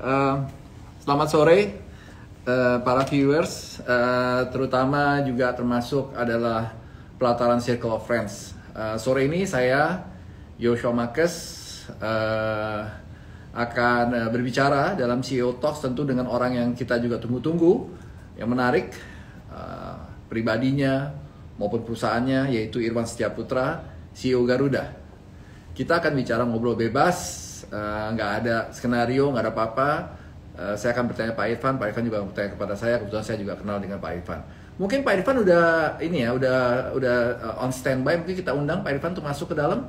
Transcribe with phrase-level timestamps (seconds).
[0.00, 1.76] Selamat sore
[2.48, 6.72] uh, para viewers, uh, terutama juga termasuk adalah
[7.20, 8.56] pelataran Circle of Friends.
[8.72, 10.00] Uh, sore ini saya
[10.56, 11.34] Yoshua Makes
[12.00, 12.88] uh,
[13.52, 17.92] akan berbicara dalam CEO Talks tentu dengan orang yang kita juga tunggu-tunggu,
[18.40, 18.96] yang menarik
[19.52, 20.00] uh,
[20.32, 21.12] pribadinya
[21.60, 23.84] maupun perusahaannya yaitu Irwan Setiaputra,
[24.16, 24.96] CEO Garuda.
[25.76, 27.49] Kita akan bicara ngobrol bebas,
[28.14, 29.90] nggak uh, ada skenario, nggak ada apa-apa.
[30.60, 33.00] Uh, saya akan bertanya Pak Irfan, Pak Irfan juga bertanya kepada saya.
[33.00, 34.40] Kebetulan saya juga kenal dengan Pak Irfan.
[34.80, 36.58] Mungkin Pak Irfan udah ini ya, udah
[36.96, 38.16] udah uh, on standby.
[38.20, 39.88] Mungkin kita undang Pak Irfan untuk masuk ke dalam.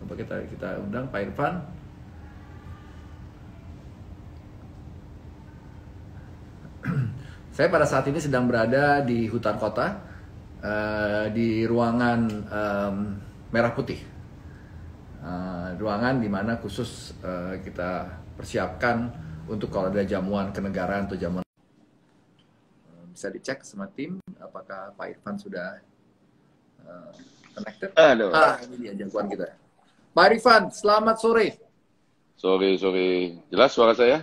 [0.00, 1.54] Coba kita kita undang Pak Irfan.
[7.56, 10.00] saya pada saat ini sedang berada di hutan kota,
[10.62, 12.94] uh, di ruangan um,
[13.50, 14.17] merah putih
[15.28, 18.08] uh, ruangan di mana khusus uh, kita
[18.40, 19.12] persiapkan
[19.48, 25.36] untuk kalau ada jamuan kenegaraan atau jamuan uh, bisa dicek sama tim apakah Pak Irfan
[25.36, 25.84] sudah
[26.84, 27.12] uh,
[27.52, 27.90] connected.
[27.98, 28.32] Halo.
[28.32, 29.46] Ah, ini dia jangkauan kita.
[30.14, 31.48] Pak Irfan, selamat sore.
[32.38, 33.38] Sore, sore.
[33.50, 34.22] Jelas suara saya?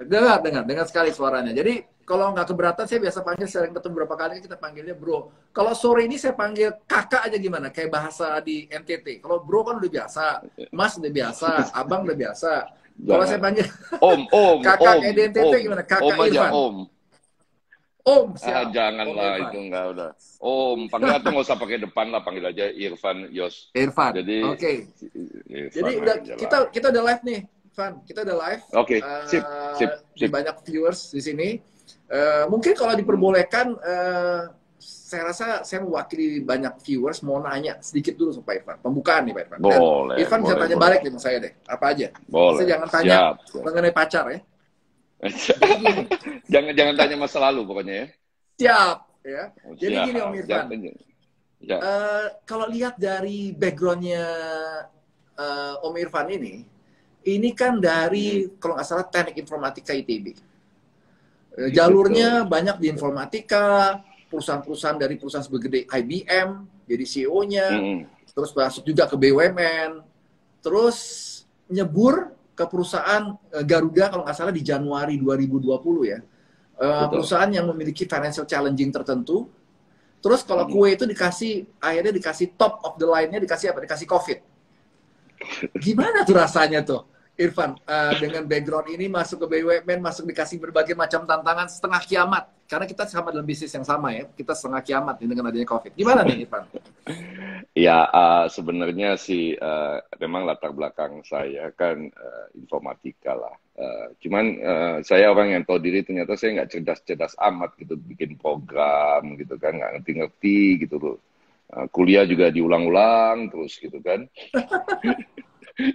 [0.00, 1.52] Dengar, dengar, dengar sekali suaranya.
[1.52, 5.18] Jadi kalau nggak keberatan saya biasa panggil sering ketemu berapa kali kita panggilnya bro.
[5.50, 7.70] Kalau sore ini saya panggil kakak aja gimana?
[7.70, 9.20] Kayak bahasa di NTT.
[9.20, 10.24] Kalau bro kan udah biasa,
[10.70, 11.48] mas udah biasa,
[11.80, 12.52] abang udah biasa.
[13.00, 13.64] Kalau saya panggil
[14.02, 15.82] om, om, kakak om, NTT om, gimana?
[15.82, 16.52] Kakak om aja, Irfan.
[16.52, 16.76] om.
[18.00, 18.72] Om, Ah, siap.
[18.72, 19.44] janganlah Om Irfan.
[19.46, 20.10] itu enggak udah.
[20.40, 23.68] Om, panggil atau nggak usah pakai depan lah, panggil aja Irfan Yos.
[23.72, 24.12] Irfan.
[24.16, 24.72] Jadi Oke.
[25.46, 27.92] Irfan Jadi udah kita kita udah live nih, Van.
[28.02, 28.62] Kita udah live.
[28.72, 29.44] Oke, Eh, sip,
[29.76, 30.30] sip, Di sip.
[30.32, 31.48] banyak viewers di sini.
[32.10, 34.42] Eh, mungkin kalau diperbolehkan, eh,
[34.80, 38.76] saya rasa saya mewakili banyak viewers mau nanya sedikit dulu sama Pak Irfan.
[38.80, 39.58] Pembukaan nih Pak Irfan.
[39.60, 40.84] Dan Boleh, Irfan bisa boleh, tanya boleh.
[40.86, 41.52] balik nih sama saya deh.
[41.66, 42.06] Apa aja?
[42.30, 42.58] Boleh.
[42.58, 43.34] Saya jangan tanya Siap.
[43.66, 44.40] mengenai pacar ya.
[46.52, 48.06] jangan jangan tanya masa lalu pokoknya ya.
[48.56, 48.96] Siap.
[49.20, 49.44] Ya.
[49.68, 50.06] Oh, Jadi siap.
[50.08, 50.66] gini Om Irfan.
[51.60, 51.76] Ya.
[51.76, 54.24] Eh, kalau lihat dari backgroundnya
[55.36, 56.64] eh, Om Irfan ini,
[57.28, 60.49] ini kan dari kalau nggak salah teknik informatika ITB.
[61.56, 63.98] Jalurnya banyak di informatika,
[64.30, 66.48] perusahaan-perusahaan dari perusahaan segede IBM,
[66.86, 67.98] jadi CEO-nya, Mm-mm.
[68.30, 70.00] terus masuk juga ke BUMN,
[70.62, 70.98] terus
[71.66, 76.18] nyebur ke perusahaan eh, Garuda kalau nggak salah di Januari 2020 ya.
[76.18, 76.22] Eh,
[76.80, 77.08] Betul.
[77.18, 79.50] perusahaan yang memiliki financial challenging tertentu.
[80.20, 80.72] Terus kalau Hmm.
[80.76, 83.80] kue itu dikasih akhirnya dikasih top of the line-nya dikasih apa?
[83.84, 84.38] Dikasih COVID.
[85.84, 87.08] Gimana tuh rasanya tuh?
[87.40, 92.44] Irfan, eh, dengan background ini masuk ke BUMN, masuk dikasih berbagai macam tantangan setengah kiamat.
[92.68, 95.96] Karena kita sama dalam bisnis yang sama ya, kita setengah kiamat nih dengan adanya COVID.
[95.96, 96.68] Gimana nih Irfan?
[97.72, 103.56] Ya, uh, sebenarnya sih uh, memang latar belakang saya kan uh, informatika lah.
[103.80, 108.36] Uh, cuman uh, saya orang yang tahu diri ternyata saya nggak cerdas-cerdas amat gitu bikin
[108.36, 111.16] program gitu kan, nggak ngerti-ngerti gitu loh.
[111.72, 114.28] Uh, kuliah juga diulang-ulang terus gitu kan.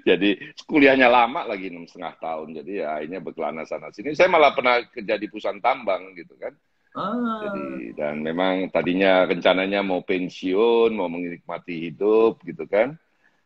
[0.07, 0.29] jadi
[0.65, 2.47] kuliahnya lama lagi enam setengah tahun.
[2.61, 4.15] Jadi ya akhirnya berkelana sana sini.
[4.15, 6.53] Saya malah pernah kerja di perusahaan tambang gitu kan.
[6.95, 7.11] Ah,
[7.43, 12.95] Jadi dan memang tadinya rencananya mau pensiun, mau menikmati hidup gitu kan.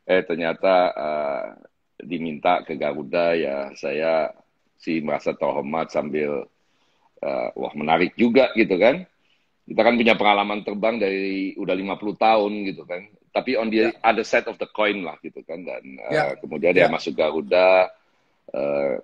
[0.06, 1.46] Eh ternyata eh,
[2.06, 4.30] diminta ke Garuda ya saya
[4.80, 6.46] sih merasa terhormat sambil
[7.26, 9.06] eh, wah menarik juga gitu kan.
[9.70, 13.06] Kita kan punya pengalaman terbang dari udah 50 tahun gitu kan.
[13.30, 16.24] Tapi on the other side of the coin lah gitu kan dan eh, Ya.
[16.36, 16.92] kemudian dia Ya.
[16.92, 17.94] masuk Garuda
[18.50, 18.98] eh,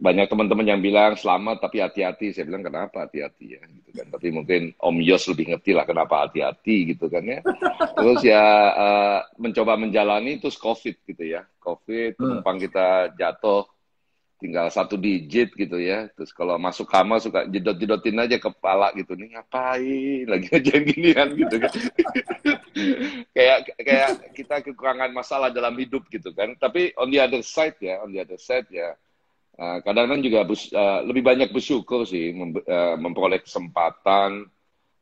[0.00, 2.32] banyak teman-teman yang bilang selamat tapi hati-hati.
[2.32, 4.06] Saya bilang kenapa hati-hati ya gitu kan.
[4.10, 7.38] Tapi mungkin Om Yos lebih ngerti lah kenapa hati-hati gitu kan ya.
[8.00, 8.42] Terus ya
[8.74, 11.46] eh, mencoba menjalani terus COVID gitu ya.
[11.62, 12.42] COVID Hmm.
[12.42, 13.68] penumpang kita jatuh
[14.40, 16.08] tinggal satu digit gitu ya.
[16.16, 21.56] Terus kalau masuk kamar suka jedot-jedotin aja kepala gitu nih ngapain lagi aja ginian gitu
[21.60, 21.72] kan.
[23.36, 26.56] kayak kayak kita kekurangan masalah dalam hidup gitu kan.
[26.56, 28.96] Tapi on the other side ya, on the other side ya
[29.60, 34.48] Uh, kadang-kadang juga bus- uh, lebih banyak bersyukur sih mem- uh, memperoleh kesempatan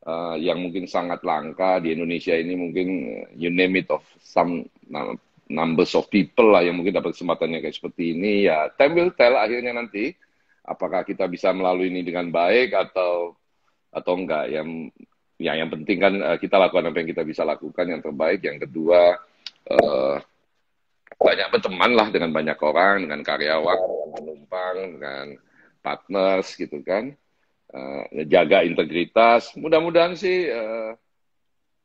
[0.03, 2.87] uh, yang mungkin sangat langka di Indonesia ini mungkin
[3.39, 4.67] you name it of some
[5.49, 9.33] numbers of people lah yang mungkin dapat kesempatannya kayak seperti ini ya time will tell
[9.35, 10.13] akhirnya nanti
[10.63, 13.33] apakah kita bisa melalui ini dengan baik atau
[13.89, 14.93] atau enggak yang
[15.41, 18.61] ya yang penting kan uh, kita lakukan apa yang kita bisa lakukan yang terbaik yang
[18.61, 19.17] kedua
[19.73, 20.21] uh,
[21.19, 25.25] banyak berteman lah dengan banyak orang, dengan karyawan, dengan penumpang, dengan
[25.83, 27.11] partners gitu kan.
[27.69, 29.53] Eh, jaga integritas.
[29.59, 30.91] Mudah-mudahan sih, eh,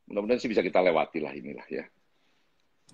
[0.06, 1.84] mudah-mudahan sih bisa kita lewati lah inilah ya.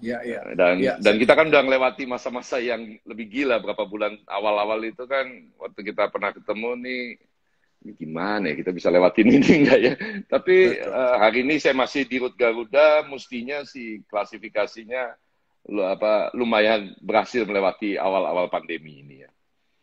[0.00, 0.40] Ya, ya.
[0.56, 5.04] Dan Ya, dan kita kan udah melewati masa-masa yang lebih gila berapa bulan awal-awal itu
[5.04, 5.28] kan
[5.60, 7.04] waktu kita pernah ketemu nih
[7.80, 9.94] ini gimana ya kita bisa lewatin ini enggak ya?
[10.28, 10.92] Tapi Betul.
[10.92, 15.16] eh, hari ini saya masih di rute Garuda, mestinya si klasifikasinya
[15.68, 19.30] lu apa lumayan berhasil melewati awal-awal pandemi ini ya.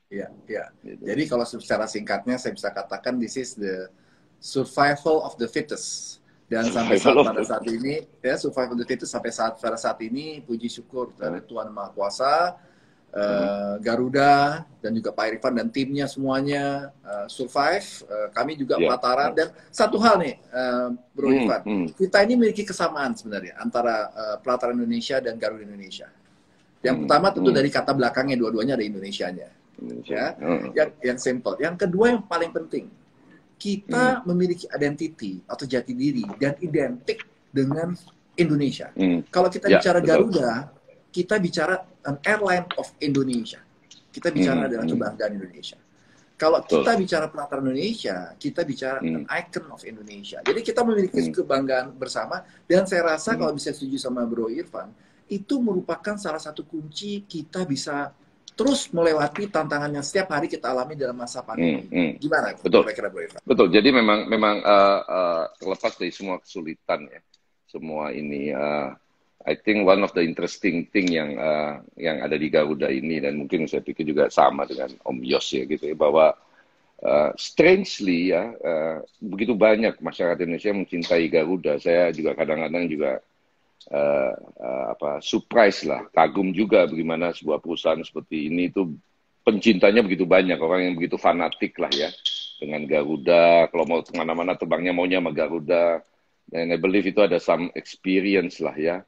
[0.07, 0.65] Ya, ya.
[0.81, 1.03] Gitu.
[1.03, 3.91] Jadi kalau secara singkatnya saya bisa katakan this is the
[4.39, 6.21] survival of the fittest.
[6.47, 10.71] Dan sampai saat pada saat ini ya the fittest sampai saat pada saat ini puji
[10.71, 12.55] syukur dari Tuhan Maha Kuasa
[13.11, 17.83] eh, Garuda dan juga Pak Irfan dan timnya semuanya eh, survive.
[18.07, 18.87] Eh, kami juga Ya.
[18.95, 21.87] pelataran dan satu hal nih eh, Bro Hmm, Irfan, hmm.
[21.99, 26.07] kita ini memiliki kesamaan sebenarnya antara eh, pelataran Indonesia dan Garuda Indonesia.
[26.79, 27.57] Yang Hmm, pertama tentu hmm.
[27.59, 29.49] dari kata belakangnya dua-duanya ada Indonesianya
[29.83, 30.15] Indonesia.
[30.15, 30.27] Ya.
[30.39, 30.61] Heeh.
[30.79, 31.59] yang yang simple.
[31.59, 32.87] Yang kedua yang paling penting,
[33.57, 34.29] kita Hmm.
[34.29, 37.97] memiliki identity atau jati diri dan identik dengan
[38.37, 38.93] Indonesia.
[38.93, 39.25] Hmm.
[39.27, 40.09] Kalau kita Ya, bicara betul.
[40.29, 40.51] Garuda,
[41.09, 41.75] kita bicara
[42.05, 43.57] an airline of Indonesia.
[44.13, 44.93] Kita bicara Hmm, adalah hmm.
[44.93, 45.77] kebanggaan Indonesia.
[46.37, 46.85] Kalau Betul.
[46.85, 49.15] kita bicara pelataran Indonesia, kita bicara Hmm.
[49.17, 50.37] an icon of Indonesia.
[50.45, 51.33] Jadi kita memiliki Hmm.
[51.33, 53.41] kebanggaan bersama dan saya rasa Hmm.
[53.41, 54.93] kalau bisa setuju sama Bro Irfan,
[55.25, 58.13] itu merupakan salah satu kunci kita bisa
[58.57, 61.85] terus melewati tantangan yang setiap hari kita alami dalam masa Hmm, pandemi.
[61.87, 62.11] hmm.
[62.17, 62.81] Gimana Betul.
[62.89, 63.41] kira-kira Bro Irfan?
[63.45, 63.67] Betul.
[63.69, 67.21] Jadi memang memang eh, eh, terlepas dari semua kesulitan ya,
[67.69, 68.89] semua ini, eh,
[69.47, 73.37] I think one of the interesting thing yang eh, yang ada di Garuda ini dan
[73.37, 76.33] mungkin saya pikir juga sama dengan Om Yos ya gitu ya bahwa
[76.99, 81.77] eh, strangely ya eh, begitu banyak masyarakat Indonesia mencintai Garuda.
[81.77, 83.21] Saya juga kadang-kadang juga
[83.87, 88.95] eh, eh, apa surprise lah, kagum juga bagaimana sebuah perusahaan seperti ini itu
[89.47, 92.11] pencintanya begitu banyak orang yang begitu fanatik lah ya
[92.59, 93.71] dengan Garuda.
[93.71, 96.03] Kalau mau ke mana-mana terbangnya maunya sama Garuda.
[96.47, 99.03] Dan I believe itu ada some experience lah ya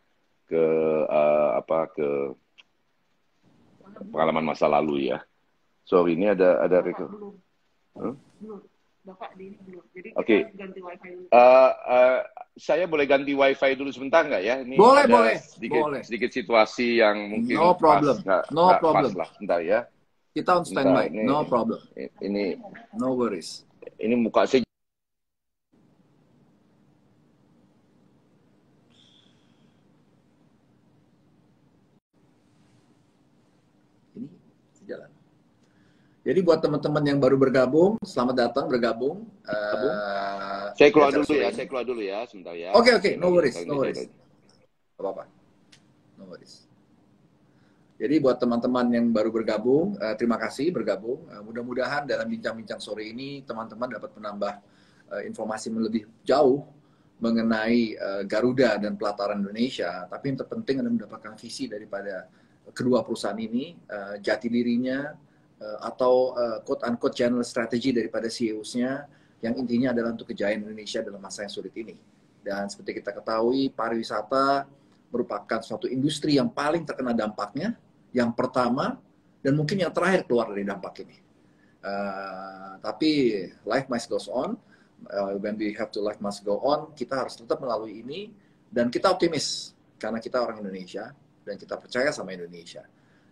[0.47, 0.63] ke
[1.07, 2.07] eh, apa ke
[4.11, 5.19] pengalaman masa lalu ya.
[5.83, 7.35] Sorry ini ada ada belum.
[7.99, 8.15] Huh?
[9.09, 9.83] Bapak di ini belum.
[9.89, 10.37] Jadi Oke.
[10.45, 11.25] kita ganti wifi dulu.
[11.33, 12.19] Eh, eh,
[12.53, 14.55] saya boleh ganti wifi dulu sebentar nggak ya?
[14.61, 16.01] Ini Boleh, ada boleh, sedikit, boleh.
[16.05, 19.09] sedikit situasi yang mungkin No problem, pas, nggak, no nggak problem.
[19.09, 19.29] pas lah.
[19.41, 19.79] Bentar ya.
[20.29, 21.79] Kita on standby, Bentar, ini- no problem,
[22.21, 22.43] Ini
[23.01, 23.65] no worries.
[23.97, 24.61] ini muka saya
[34.15, 34.27] Ini
[34.77, 35.11] sejalan.
[36.29, 39.25] Jadi buat teman-teman yang baru bergabung, selamat datang bergabung.
[39.49, 42.69] Eh, Saya keluar di dulu ya, saya keluar dulu ya, sebentar ya.
[42.77, 44.05] Oke, oke, no worries, no worries.
[44.93, 45.25] Gak apa-apa.
[46.21, 46.69] No worries.
[47.97, 51.25] Jadi buat teman-teman yang baru bergabung, eh, terima kasih bergabung.
[51.33, 54.53] Eh, mudah-mudahan dalam bincang-bincang sore ini teman-teman dapat menambah
[55.17, 56.61] eh, informasi lebih jauh
[57.25, 60.05] mengenai eh, Garuda dan pelataran Indonesia.
[60.05, 62.29] Tapi yang terpenting adalah mendapatkan visi daripada
[62.69, 65.09] kedua perusahaan ini, eh, jati dirinya,
[65.59, 69.03] atau eh, quote-unquote channel strategy daripada CEOs-nya
[69.43, 71.95] yang intinya adalah untuk kejayaan Indonesia dalam masa yang sulit ini.
[72.39, 74.67] Dan seperti kita ketahui, pariwisata
[75.11, 77.75] merupakan suatu industri yang paling terkena dampaknya,
[78.15, 78.99] yang pertama
[79.39, 81.17] dan mungkin yang terakhir keluar dari dampak ini.
[81.79, 84.59] Uh, tapi life must goes on.
[85.07, 88.35] Uh, when we have to life must go on, kita harus tetap melalui ini
[88.67, 91.15] dan kita optimis karena kita orang Indonesia
[91.47, 92.83] dan kita percaya sama Indonesia.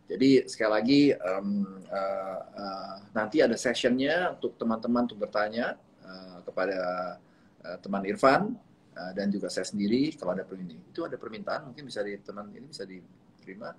[0.07, 5.75] Jadi sekali lagi um, uh, uh, nanti ada sessionnya untuk teman-teman untuk bertanya
[6.07, 6.79] uh, kepada
[7.67, 8.55] uh, teman Irfan
[8.95, 12.47] uh, dan juga saya sendiri kalau ada permintaan itu ada permintaan mungkin bisa di teman
[12.55, 13.75] ini bisa diterima.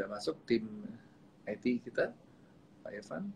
[0.00, 0.64] Sudah masuk tim
[1.44, 2.08] IT kita,
[2.80, 3.28] Pak Irfan.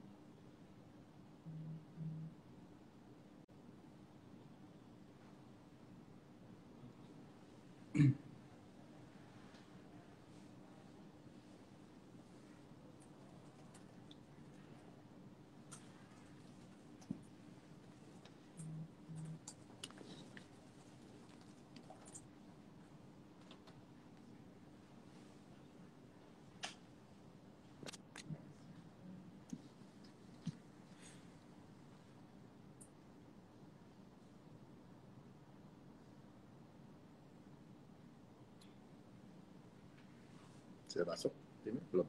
[41.05, 42.09] Sudah masuk tim belum?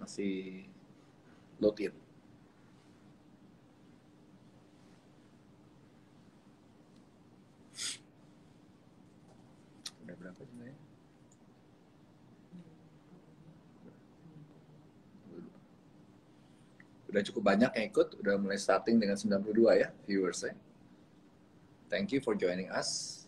[0.00, 0.64] Masih
[1.60, 1.92] load in.
[10.16, 10.80] berapa jumlahnya?
[17.12, 20.56] Udah cukup banyak yang ikut, udah mulai starting dengan 92 ya viewersnya.
[21.92, 23.25] Thank you for joining us.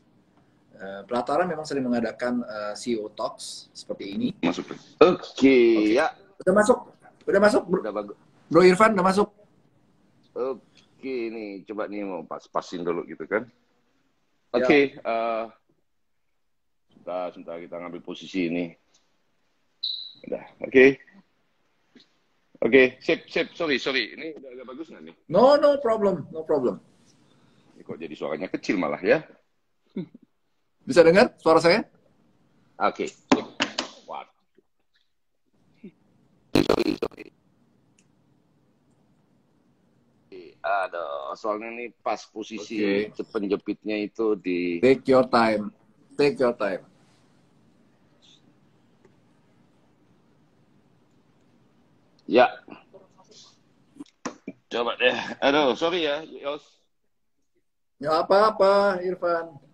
[0.79, 4.29] Uh, Pelataran memang sering mengadakan uh, CEO Talks seperti ini.
[4.47, 4.71] Masuk.
[5.03, 6.15] Oke, ya.
[6.39, 6.79] Udah masuk?
[7.27, 7.63] Udah masuk?
[7.67, 8.17] Bro, Udah bagus.
[8.47, 9.29] Bro Irfan udah masuk?
[10.39, 13.51] Oke, nih coba nih mau pas-pasin dulu gitu kan.
[14.55, 14.63] Ya.
[14.63, 15.45] Oke, eh
[16.95, 18.65] sebentar, sebentar kita ngambil posisi ini.
[20.31, 20.87] Udah, oke.
[22.59, 23.55] Oke, sip, sip.
[23.55, 24.15] Sorry, sorry.
[24.15, 25.15] Ini udah agak bagus nggak nih?
[25.31, 26.79] No, no problem, no problem.
[27.75, 29.27] Ini kok jadi suaranya kecil malah ya?
[30.89, 31.85] Bisa dengar suara saya?
[32.81, 33.45] Oke, sip.
[34.09, 34.33] Waduh.
[36.65, 37.27] Sorry, sorry.
[40.65, 43.21] Aduh, soalnya nih pas posisi Oke.
[43.29, 45.77] penjepitnya itu di Take your time.
[46.17, 46.81] Take your time.
[52.25, 52.49] Ya.
[54.73, 55.17] Coba deh.
[55.45, 56.65] Aduh, sorry ya, Yos.
[58.01, 59.68] Ya apa-apa, Irfan.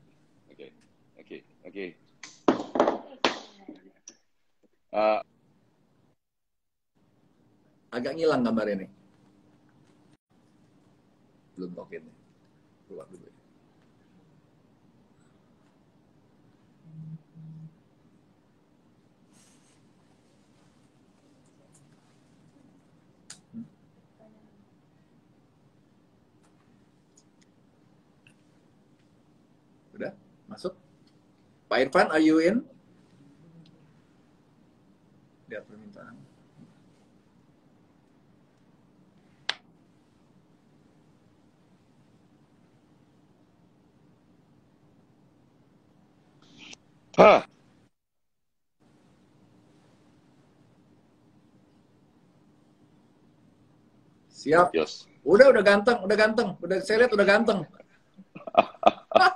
[1.74, 1.90] Oke,
[2.54, 2.86] oke,
[3.66, 3.90] oke.
[4.94, 5.20] Eh,
[7.90, 8.86] Agak ngilang gambar ini.
[11.58, 12.06] Belum login.
[12.86, 13.26] Keluar dulu.
[13.26, 13.34] ya.
[29.98, 30.14] Udah?
[30.46, 30.83] Masuk?
[31.68, 32.62] Pak Irfan, are you in?
[35.48, 36.14] Lihat permintaan.
[47.14, 47.46] hah,
[54.44, 54.76] Siap.
[54.76, 55.08] Yos.
[55.24, 56.48] Udah, udah ganteng, udah ganteng.
[56.60, 57.64] Udah saya lihat udah ganteng.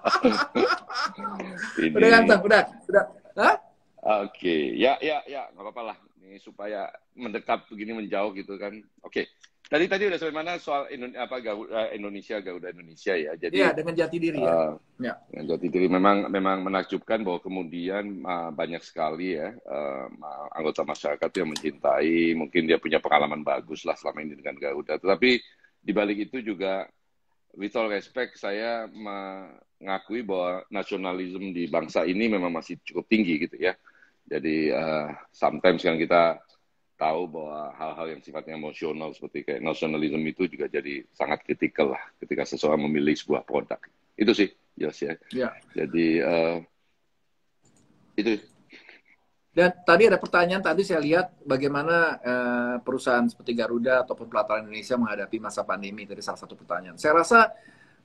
[1.78, 1.94] Ini.
[1.94, 2.62] Udah ganteng, udah.
[2.88, 3.04] Udah.
[3.38, 3.56] Hah?
[4.24, 5.96] Oke, ya, ya, ya, nggak apa-apa lah.
[6.22, 6.86] Ini supaya
[7.16, 8.76] mendekat begini menjauh gitu kan.
[9.02, 9.26] Oke.
[9.68, 13.36] Tadi tadi udah sampai mana soal Indo- apa Garuda Indonesia Garuda Indonesia ya.
[13.36, 14.48] Jadi Iya, dengan jati diri ya.
[14.48, 15.14] eh, Ya.
[15.28, 20.08] Yang jati diri memang memang menakjubkan bahwa kemudian uh, banyak sekali ya uh,
[20.56, 24.96] anggota masyarakat yang mencintai, mungkin dia punya pengalaman bagus lah selama ini dengan Garuda.
[24.96, 25.30] Tetapi
[25.84, 26.88] di balik itu juga
[27.52, 28.88] with all respect saya
[29.78, 33.78] mengakui bahwa nasionalisme di bangsa ini memang masih cukup tinggi gitu ya.
[34.28, 36.42] Jadi uh, sometimes kan kita
[36.99, 42.02] tahu bahwa hal-hal yang sifatnya emosional seperti kayak nasionalisme itu juga jadi sangat kritikal lah
[42.18, 43.78] ketika seseorang memilih sebuah produk.
[44.18, 45.14] Itu sih, Yos ya.
[45.30, 45.54] Ya.
[45.73, 46.56] Jadi eh,
[48.18, 48.42] itu
[49.54, 54.99] Dan tadi ada pertanyaan tadi saya lihat bagaimana eh, perusahaan seperti Garuda ataupun Pelataran Indonesia
[54.99, 56.02] menghadapi masa pandemi.
[56.02, 56.99] Tadi salah satu pertanyaan.
[56.99, 57.54] Saya rasa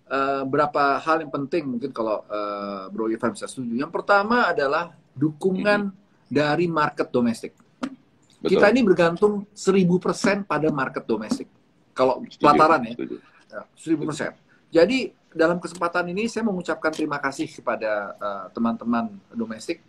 [0.10, 3.76] eh, berapa hal yang penting mungkin kalau eh, Bro Irfan bisa setuju.
[3.76, 5.94] Yang pertama adalah dukungan
[6.28, 7.54] dari market domestik.
[8.42, 8.58] betul.
[8.58, 11.48] Kita ini bergantung 1000% pada market domestik.
[11.94, 12.94] Kalau pelataran ya.
[13.54, 14.34] Ya, seribu persen.
[14.74, 19.82] Jadi dalam kesempatan ini saya mengucapkan terima kasih kepada eh, teman-teman domestik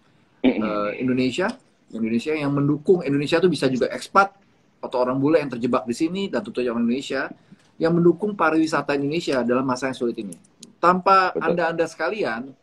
[0.44, 1.48] eh, Indonesia,
[1.88, 4.36] Indonesia yang mendukung Indonesia itu bisa juga ekspat
[4.84, 7.32] atau orang bule yang terjebak di sini dan tentu saja orang Indonesia
[7.80, 10.36] yang mendukung pariwisata Indonesia dalam masa yang sulit ini.
[10.78, 12.54] Tanpa anda-anda sekalian,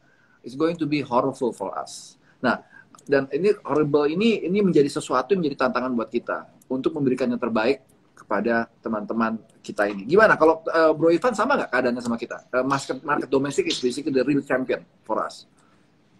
[0.45, 2.15] it's going to be horrible for us.
[2.39, 2.61] Nah,
[3.05, 7.41] dan ini horrible ini ini menjadi sesuatu yang menjadi tantangan buat kita untuk memberikan yang
[7.41, 10.05] terbaik kepada teman-teman kita ini.
[10.05, 12.37] Gimana kalau eh, Bro Ivan sama nggak keadaannya sama kita?
[12.53, 15.49] Eh, market market domestic is basically the real champion for us.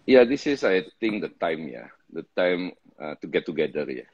[0.04, 4.06] Ya, this is I think the time ya, the time uh, to get together ya.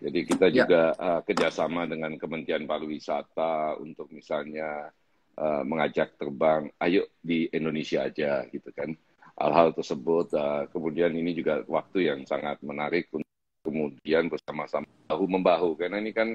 [0.00, 0.64] Jadi kita Ya.
[0.64, 4.88] juga uh, kerjasama dengan Kementerian Pariwisata untuk misalnya
[5.36, 8.96] uh, mengajak terbang, ayo di Indonesia aja gitu kan.
[9.36, 13.28] Hal-hal tersebut, uh, kemudian ini juga waktu yang sangat menarik untuk
[13.60, 16.32] kemudian bersama-sama bahu membahu karena ini kan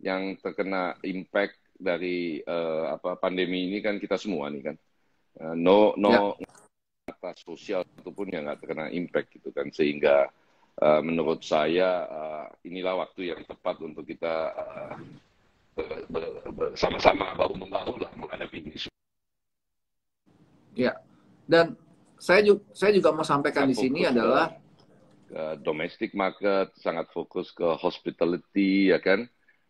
[0.00, 4.76] yang terkena impact dari uh, apa pandemi ini kan kita semua nih kan.
[5.38, 6.34] Uh, no no
[7.08, 10.28] atas sosial ataupun yang nggak terkena impact gitu kan sehingga
[10.82, 14.94] uh, menurut saya uh, inilah waktu yang tepat untuk kita uh,
[16.10, 18.78] ber- bersama-sama bahu membahu lah menghadapi ini.
[20.78, 20.94] Ya.
[21.48, 21.74] Dan
[22.18, 24.54] saya juga saya juga mau sampaikan di sini ke- adalah
[25.28, 29.28] ke domestic market sangat fokus ke hospitality ya kan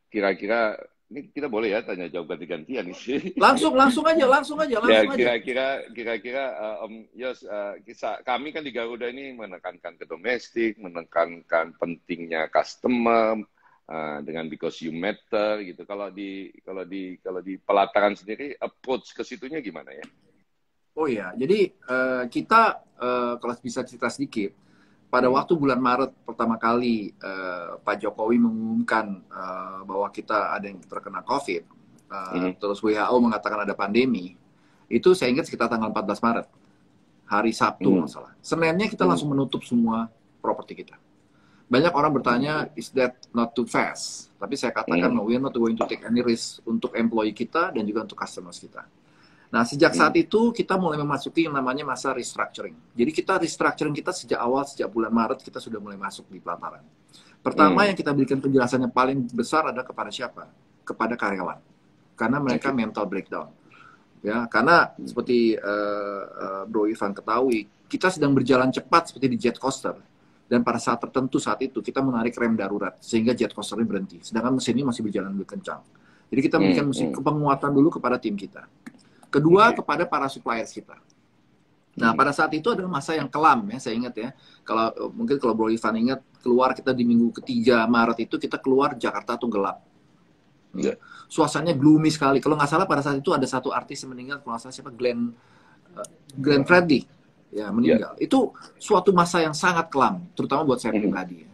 [0.09, 3.33] kira-kira ini kita boleh ya tanya jawab ganti-gantian sih.
[3.41, 5.17] Langsung, langsung aja, langsung aja, Ya langsung aja.
[5.17, 10.77] kira-kira kira-kira uh, Om Yos uh, kisah kami kan di Garuda ini menekankan ke domestik,
[10.77, 13.41] menekankan pentingnya customer
[13.88, 15.88] uh, dengan because you matter gitu.
[15.88, 20.05] Kalau di kalau di kalau di pelataran sendiri approach ke situnya gimana ya?
[20.99, 24.50] Oh iya, jadi eh, kita eh, kalau bisa cerita sedikit,
[25.09, 30.81] pada waktu bulan Maret pertama kali eh, Pak Jokowi mengumumkan eh, bahwa kita ada yang
[30.85, 31.62] terkena COVID,
[32.12, 32.61] eh, Mhm.
[32.61, 34.37] terus WHO mengatakan ada pandemi,
[34.88, 36.47] itu saya ingat sekitar tanggal 14 Maret,
[37.25, 37.97] hari Sabtu Mhm.
[38.05, 38.33] nggak salah.
[38.45, 39.11] Seninnya kita Mhm.
[39.11, 40.12] langsung menutup semua
[40.45, 40.97] properti kita.
[41.69, 44.33] Banyak orang bertanya, is that not too fast?
[44.41, 45.17] Tapi saya katakan, Mhm.
[45.21, 48.17] no, we are not going to take any risk untuk employee kita dan juga untuk
[48.17, 48.88] customers kita.
[49.49, 50.00] Nah, sejak Hmm.
[50.05, 52.76] saat itu kita mulai memasuki yang namanya masa restructuring.
[52.93, 56.85] Jadi kita restructuring kita sejak awal, sejak bulan Maret kita sudah mulai masuk di pelataran.
[57.40, 57.88] Pertama Hmm.
[57.88, 60.52] yang kita berikan penjelasannya paling besar ada kepada siapa?
[60.85, 61.59] Kepada karyawan.
[62.12, 63.49] Karena mereka mental breakdown.
[64.21, 69.57] Ya, karena seperti eh, eh, Bro Ivan ketahui, kita sedang berjalan cepat seperti di jet
[69.57, 69.97] coaster.
[70.49, 74.19] Dan pada saat tertentu saat itu kita menarik rem darurat sehingga jet coasternya berhenti.
[74.21, 75.81] Sedangkan mesinnya masih berjalan lebih kencang.
[76.28, 77.21] Jadi kita memberikan Hmm, mesin hmm.
[77.25, 78.64] penguatan dulu kepada tim kita.
[79.28, 79.85] Kedua Oke.
[79.85, 80.97] kepada para suppliers kita.
[81.99, 82.18] Nah, Hmm.
[82.18, 84.30] pada saat itu adalah masa yang kelam ya, saya ingat ya.
[84.62, 88.94] Kalau mungkin kalau Bro Ivan ingat keluar kita di minggu ketiga Maret itu kita keluar
[88.94, 89.82] Jakarta tuh gelap.
[90.78, 90.94] Iya.
[91.26, 92.38] Suasananya gloomy sekali.
[92.38, 94.92] Kalau nggak salah pada saat itu ada satu artis yang meninggal, kalau nggak salah siapa
[94.94, 95.35] Glenn
[95.99, 96.08] uh,
[96.38, 97.02] Glenn Fredly
[97.50, 98.14] ya meninggal.
[98.16, 101.02] Itu suatu masa yang sangat kelam, terutama buat saya Mhm.
[101.02, 101.37] pribadi.
[101.42, 101.50] ya.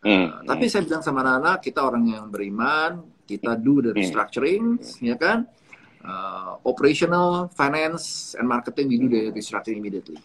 [0.00, 0.08] Hmm.
[0.08, 3.98] Uh, tapi saya bilang sama anak-anak, kita orang yang beriman, kita do the Hmm.
[3.98, 4.64] restructuring,
[5.02, 5.44] ya kan?
[6.00, 10.16] Uh, operational, finance, and marketing, we do the restructuring immediately.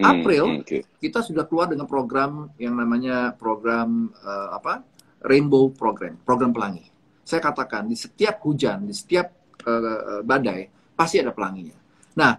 [0.00, 0.80] April, oke.
[0.96, 4.80] Kita sudah keluar dengan program yang namanya program uh, apa?
[5.24, 6.88] Rainbow Program, program pelangi.
[7.20, 9.28] Saya katakan di setiap hujan, di setiap
[9.64, 11.76] uh, badai pasti ada pelanginya.
[12.16, 12.36] Nah,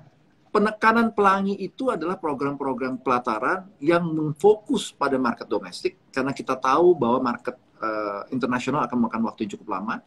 [0.50, 7.30] penekanan pelangi itu adalah program-program pelataran yang memfokus pada market domestik karena kita tahu bahwa
[7.30, 10.02] market uh, internasional akan memakan waktu cukup lama.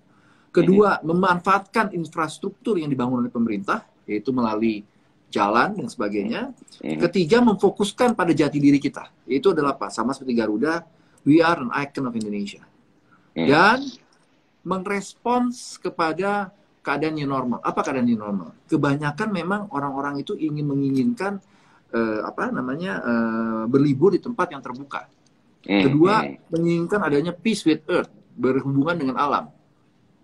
[0.49, 4.83] Kedua, memanfaatkan infrastruktur yang dibangun oleh pemerintah, yaitu melalui
[5.29, 6.43] jalan dan sebagainya.
[6.81, 6.99] Hmm.
[7.09, 9.13] Ketiga, memfokuskan pada jati diri kita.
[9.29, 9.93] Itu adalah apa?
[9.93, 10.83] Sama seperti Garuda,
[11.29, 12.65] we are an icon of Indonesia.
[13.37, 13.47] Hmm.
[13.47, 13.79] Dan
[14.65, 17.61] merespons kepada keadaan new normal.
[17.61, 18.57] Apa keadaan new normal?
[18.65, 21.37] Kebanyakan memang orang-orang itu ingin menginginkan
[21.93, 25.05] eh, apa namanya eh, berlibur di tempat yang terbuka.
[25.69, 29.53] Kedua, menginginkan adanya peace with earth, berhubungan dengan alam.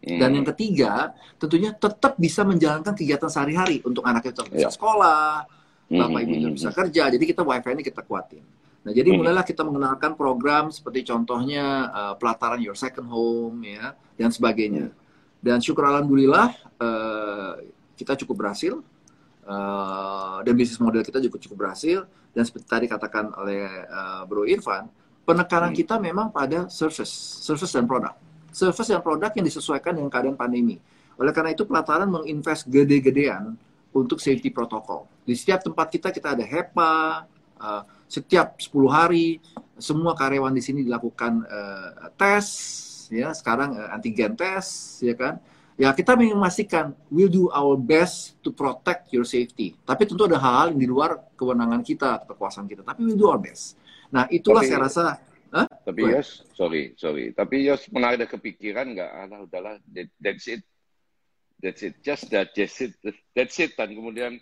[0.05, 0.21] Hmm.
[0.21, 4.71] Dan yang ketiga, tentunya tetap bisa menjalankan kegiatan sehari-hari untuk anak itu bisa Ya.
[4.71, 5.49] sekolah,
[5.85, 7.12] Hmm, bapak ibu itu hmm, bisa kerja.
[7.12, 8.45] Jadi kita wifi ini kita kuatin.
[8.85, 14.29] Nah, jadi mulailah kita mengenalkan program seperti contohnya uh, pelataran Your Second Home ya dan
[14.33, 14.93] sebagainya.
[15.40, 17.53] Dan syukur alhamdulillah uh,
[17.97, 18.81] kita cukup berhasil
[19.45, 22.09] Uh, dan bisnis model kita juga cukup berhasil.
[22.33, 24.88] Dan seperti tadi katakan oleh uh, Bro Irfan,
[25.29, 25.79] penekanan Hmm.
[25.85, 27.12] kita memang pada service,
[27.45, 28.17] service dan produk.
[28.55, 30.79] Service dan produk yang disesuaikan dengan keadaan pandemi.
[31.19, 33.59] Oleh karena itu pelataran menginvest gede-gedean
[33.90, 35.11] untuk safety protokol.
[35.27, 37.27] Di setiap tempat kita kita ada HEPA,
[37.59, 39.43] uh, setiap 10 hari
[39.75, 42.47] semua karyawan di sini dilakukan uh, tes
[43.11, 45.43] ya, sekarang uh, antigen tes ya kan.
[45.75, 49.75] Ya kita memastikan we'll do our best to protect your safety.
[49.83, 52.87] Tapi tentu ada hal-hal yang di luar kewenangan kita, kekuasaan kita.
[52.87, 53.75] Tapi we'll do our best.
[54.14, 55.05] Nah itulah Tapi- saya rasa
[55.55, 56.27] Tapi Go ahead.
[56.27, 57.31] Yos, sorry, sorry.
[57.31, 59.11] Tapi Yos pernah ada kepikiran nggak?
[59.14, 60.67] Alah, udahlah, that- that's it.
[61.62, 62.03] That's it.
[62.03, 62.93] Just that, just it.
[63.33, 63.79] That's it.
[63.79, 64.37] Dan kemudian,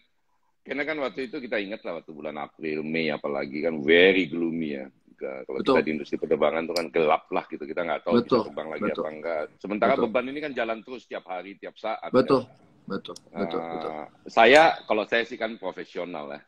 [0.65, 4.81] karena kan waktu itu kita ingat lah, waktu bulan April, Mei apalagi kan, very gloomy
[4.81, 4.87] ya.
[5.23, 5.79] Kalau Betul.
[5.79, 7.63] kita di industri penerbangan itu kan gelap lah gitu.
[7.63, 9.03] Kita nggak tahu Betul, bisa terbang lagi betul.
[9.05, 9.43] apa enggak.
[9.63, 10.05] Sementara Betul.
[10.11, 12.11] beban ini kan jalan terus tiap hari, tiap saat.
[12.11, 12.17] kan.
[12.17, 12.43] betul,
[12.91, 13.91] betul, betul, Ah, betul.
[14.27, 16.41] Saya, kalau saya sih kan profesional ya.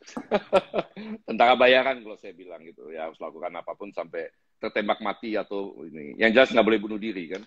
[1.31, 2.91] Tentara bayaran kalau saya bilang gitu.
[2.91, 4.27] Ya harus lakukan apa pun sampai
[4.65, 6.17] tertembak mati atau ini.
[6.17, 7.43] Yang jelas nggak boleh bunuh diri kan.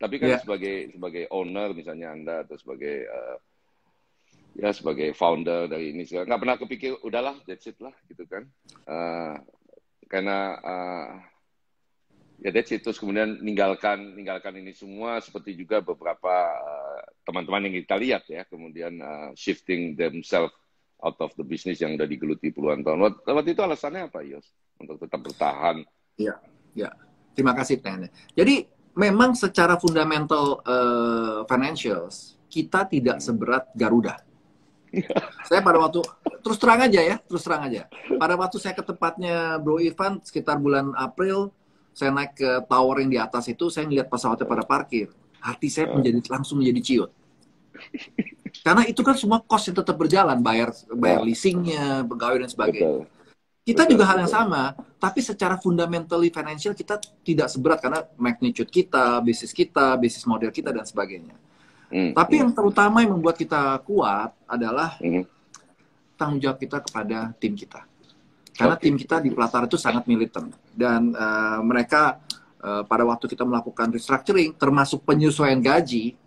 [0.00, 0.40] Tapi kan Iya.
[0.40, 3.36] sebagai sebagai owner misalnya Anda atau sebagai eh,
[4.56, 8.48] ya sebagai founder dari ini segala nggak pernah kepikir udahlah that's it lah gitu kan.
[8.88, 9.34] Eh,
[10.08, 11.12] karena eh,
[12.42, 16.50] ya that's it terus kemudian ninggalkan ninggalkan ini semua seperti juga beberapa
[17.22, 20.56] teman-teman yang kita lihat ya kemudian eh, shifting themselves
[21.02, 23.10] out of the business yang udah digeluti puluhan tahun.
[23.26, 24.46] Waktu, itu alasannya apa, Yos?
[24.78, 25.82] Untuk tetap bertahan.
[27.32, 28.12] Terima kasih Tanya.
[28.36, 34.20] Jadi memang secara fundamental eh, financials kita tidak seberat Garuda.
[35.48, 36.04] saya pada waktu
[36.44, 37.88] terus terang aja ya, terus terang aja.
[38.20, 41.48] Pada waktu saya ke tempatnya Bro Ivan sekitar bulan April,
[41.96, 45.08] saya naik ke tower yang di atas itu, saya ngeliat pesawatnya pada parkir.
[45.42, 45.98] hati saya Oh.
[45.98, 47.10] menjadi langsung menjadi ciut.
[48.62, 51.26] Karena itu kan semua cost yang tetap berjalan, bayar bayar Ya.
[51.26, 53.02] leasingnya, pegawai dan sebagainya.
[53.02, 53.21] Betul.
[53.62, 59.22] Kita juga hal yang sama, tapi secara fundamentally financial kita tidak seberat karena magnitude kita,
[59.22, 61.38] bisnis kita, bisnis model kita dan sebagainya.
[61.86, 65.22] Hmm, Tapi hmm, yang terutama yang membuat kita kuat adalah hmm.
[66.18, 67.86] tanggung jawab kita kepada tim kita.
[68.50, 68.82] Karena Oke.
[68.82, 72.18] tim kita di Pelatar itu sangat militan dan eh, mereka
[72.58, 76.18] eh, pada waktu kita melakukan restructuring termasuk penyesuaian gaji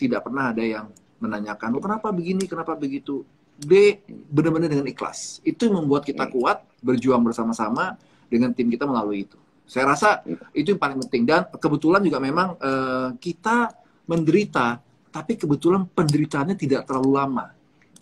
[0.00, 0.88] tidak pernah ada yang
[1.20, 3.28] menanyakan "Oh, kenapa begini, kenapa begitu.
[3.62, 5.38] D benar-benar dengan ikhlas.
[5.46, 7.96] Itu yang membuat kita kuat berjuang bersama-sama
[8.26, 9.38] dengan tim kita melalui itu.
[9.64, 10.36] Saya rasa Hmm.
[10.52, 13.70] itu yang paling penting dan kebetulan juga memang eh, kita
[14.10, 17.46] menderita tapi kebetulan penderitaannya tidak terlalu lama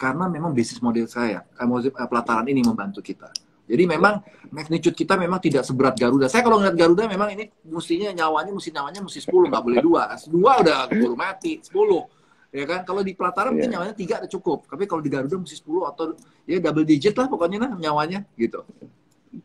[0.01, 3.29] karena memang bisnis model saya, eh, eh, pelataran ini membantu kita.
[3.71, 4.19] Jadi memang
[4.51, 6.27] magnitude kita memang tidak seberat Garuda.
[6.27, 10.03] Saya kalau ngeliat Garuda memang ini mestinya nyawanya mesti nyawanya mesti 10, nggak boleh dua.
[10.27, 12.03] Dua udah keburu mati, 10.
[12.51, 12.83] Ya kan?
[12.83, 13.75] Kalau di pelataran mungkin Iya.
[13.79, 14.67] nyawanya tiga udah cukup.
[14.67, 16.05] Tapi kalau di Garuda mesti 10 atau
[16.45, 18.67] ya double digit lah pokoknya nah nyawanya gitu.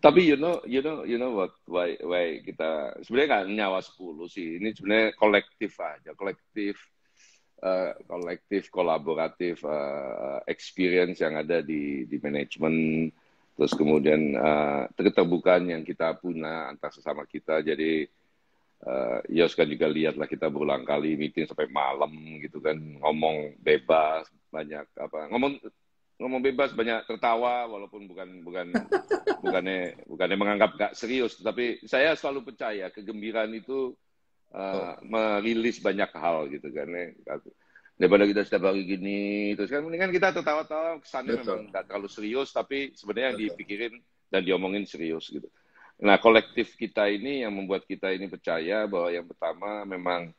[0.01, 4.25] Tapi you know, you know, you know what, why, why kita sebenarnya nggak nyawa 10
[4.25, 4.57] sih.
[4.57, 6.73] Ini sebenarnya kolektif aja, kolektif,
[7.61, 13.05] eh, kolektif, kolaboratif, eh, experience yang ada di di manajemen,
[13.53, 17.61] terus kemudian eh, keterbukaan yang kita punya antar sesama kita.
[17.61, 18.09] Jadi
[18.85, 23.57] eh, Yos kan juga lihat lah kita berulang kali meeting sampai malam gitu kan, ngomong
[23.59, 25.57] bebas, banyak apa, ngomong
[26.15, 28.71] ngomong bebas banyak tertawa walaupun bukan bukan
[29.43, 33.91] bukannya bukannya menganggap gak serius tapi saya selalu percaya kegembiraan itu
[34.55, 37.11] uh, merilis banyak hal gitu kan ya.
[37.99, 41.43] daripada kita setiap hari gini terus kan mendingan kita tertawa-tawa kesannya Betul.
[41.43, 43.93] memang nggak terlalu serius tapi sebenarnya yang dipikirin
[44.31, 45.51] dan diomongin serius gitu
[45.95, 50.33] nah kolektif kita ini yang membuat kita ini percaya bahwa yang pertama memang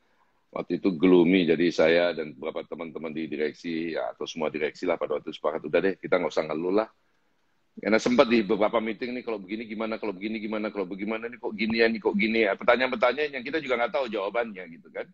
[0.56, 4.96] waktu itu gloomy jadi saya dan beberapa teman-teman di direksi ya, atau semua direksi lah
[4.96, 6.88] pada waktu itu sepakat udah deh kita nggak usah ngeluh lah.
[7.76, 11.36] Karena sempat di beberapa meeting nih kalau begini gimana kalau begini gimana kalau bagaimana nih
[11.36, 12.56] kok gini ya nih kok gini ya?
[12.56, 15.04] Pertanyaan-pertanyaan yang kita juga nggak tahu jawabannya gitu kan.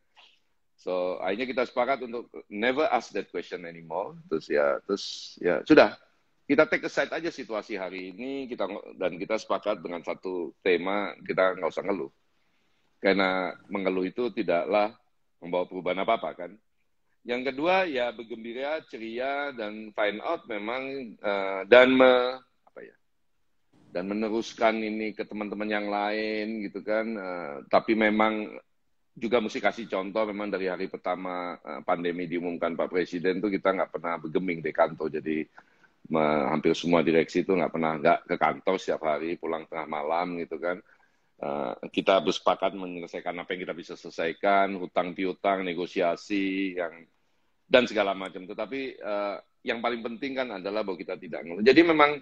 [0.79, 4.15] So akhirnya kita sepakat untuk never ask that question anymore.
[4.31, 5.99] Terus ya terus ya sudah
[6.53, 8.69] kita take aside aja situasi hari ini kita
[9.01, 12.13] dan kita sepakat dengan satu tema kita nggak usah ngeluh.
[13.01, 14.93] Karena mengeluh itu tidaklah
[15.41, 16.53] membawa perubahan apa apa kan?
[17.25, 22.37] Yang kedua ya bergembira ceria dan find out memang eh, dan me,
[22.69, 22.97] apa ya?
[23.89, 27.17] Dan meneruskan ini ke teman-teman yang lain gitu kan?
[27.17, 28.53] Eh, tapi memang
[29.17, 33.73] juga mesti kasih contoh memang dari hari pertama eh, pandemi diumumkan Pak Presiden tuh kita
[33.73, 35.09] nggak pernah bergeming di kantor.
[35.17, 35.49] Jadi
[36.21, 40.61] hampir semua direksi itu nggak pernah nggak ke kantor setiap hari pulang tengah malam gitu
[40.61, 40.77] kan.
[41.43, 47.07] Eh, kita bersepakat menyelesaikan apa yang kita bisa selesaikan hutang piutang negosiasi yang
[47.67, 48.45] dan segala macam.
[48.45, 52.19] Tetapi eh, yang paling penting kan adalah bahwa kita tidak ngeluh jadi memang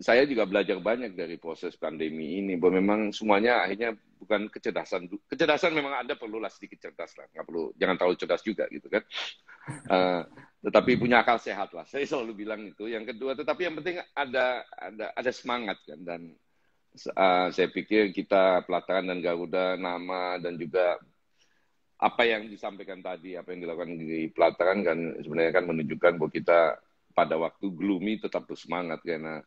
[0.00, 5.74] saya juga belajar banyak dari proses pandemi ini bahwa memang semuanya akhirnya bukan kecerdasan kecerdasan
[5.74, 7.26] memang ada perlulah sedikit cerdas lah.
[7.30, 9.04] Nggak perlu jangan terlalu cerdas juga gitu kan.
[9.62, 10.22] Eh,
[10.66, 11.86] tetapi punya akal sehat lah.
[11.86, 12.90] Saya selalu bilang itu.
[12.90, 16.02] Yang kedua tetapi yang penting ada ada ada semangat kan.
[16.02, 16.34] Dan
[17.14, 20.98] uh, saya pikir kita pelataran dan Garuda nama dan juga
[22.02, 26.60] apa yang disampaikan tadi apa yang dilakukan di pelataran kan sebenarnya kan menunjukkan bahwa kita
[27.14, 29.38] pada waktu gloomy tetap bersemangat karena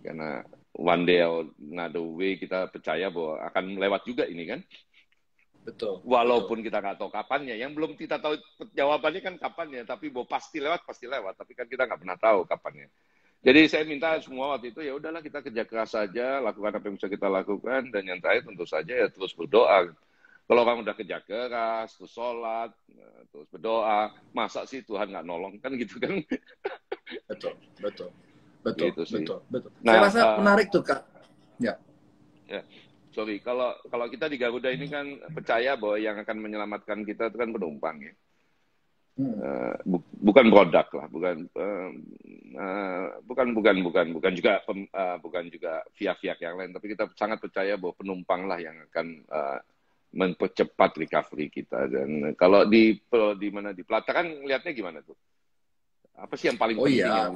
[0.00, 0.42] karena
[0.74, 4.60] one day or another way kita percaya bahwa akan melewat juga ini kan?
[5.68, 6.00] Betul.
[6.00, 7.60] walaupun kita nggak tahu kapannya.
[7.60, 8.40] Yang belum kita tahu
[8.72, 9.84] jawabannya kan kapannya.
[9.84, 11.36] Tapi bahwa pasti lewat pasti lewat.
[11.36, 12.88] Tapi kan kita nggak pernah tahu kapannya.
[13.44, 16.96] Jadi saya minta semua waktu itu ya udahlah kita kerja keras saja lakukan apa yang
[16.96, 17.92] bisa kita lakukan.
[17.92, 19.92] Dan yang terakhir tentu saja ya terus berdoa.
[20.48, 25.60] Kalau orang udah kerja keras terus sholat eh, terus berdoa masa sih Tuhan nggak nolong?
[25.60, 26.16] Kan gitu kan?
[27.28, 27.52] Betul.
[27.76, 28.08] Betul.
[28.72, 28.86] Betul.
[28.92, 29.14] Gitu sih.
[29.24, 29.38] betul.
[29.48, 29.70] Betul.
[29.80, 31.00] Nah, Saya rasa eh, menarik tuh Kak.
[33.18, 37.36] sorry kalau kalau kita di Garuda ini kan percaya bahwa yang akan menyelamatkan kita itu
[37.36, 38.14] kan penumpang ya
[39.18, 39.34] Hmm.
[39.34, 41.90] Eh, bu- bukan produk lah, bukan eh,
[42.54, 47.10] eh, bukan bukan bukan bukan juga pem- eh, bukan juga pihak-pihak yang lain, tapi kita
[47.18, 49.58] sangat percaya bahwa penumpang lah yang akan eh,
[50.14, 51.90] mempercepat recovery kita.
[51.90, 52.94] Dan kalau di
[53.42, 55.18] di mana di pelataran lihatnya gimana tuh?
[56.14, 57.26] Apa sih yang paling Oh penting iya.
[57.26, 57.34] yang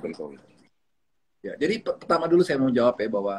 [1.43, 3.37] Ya, jadi pe- pertama dulu saya mau jawab ya bahwa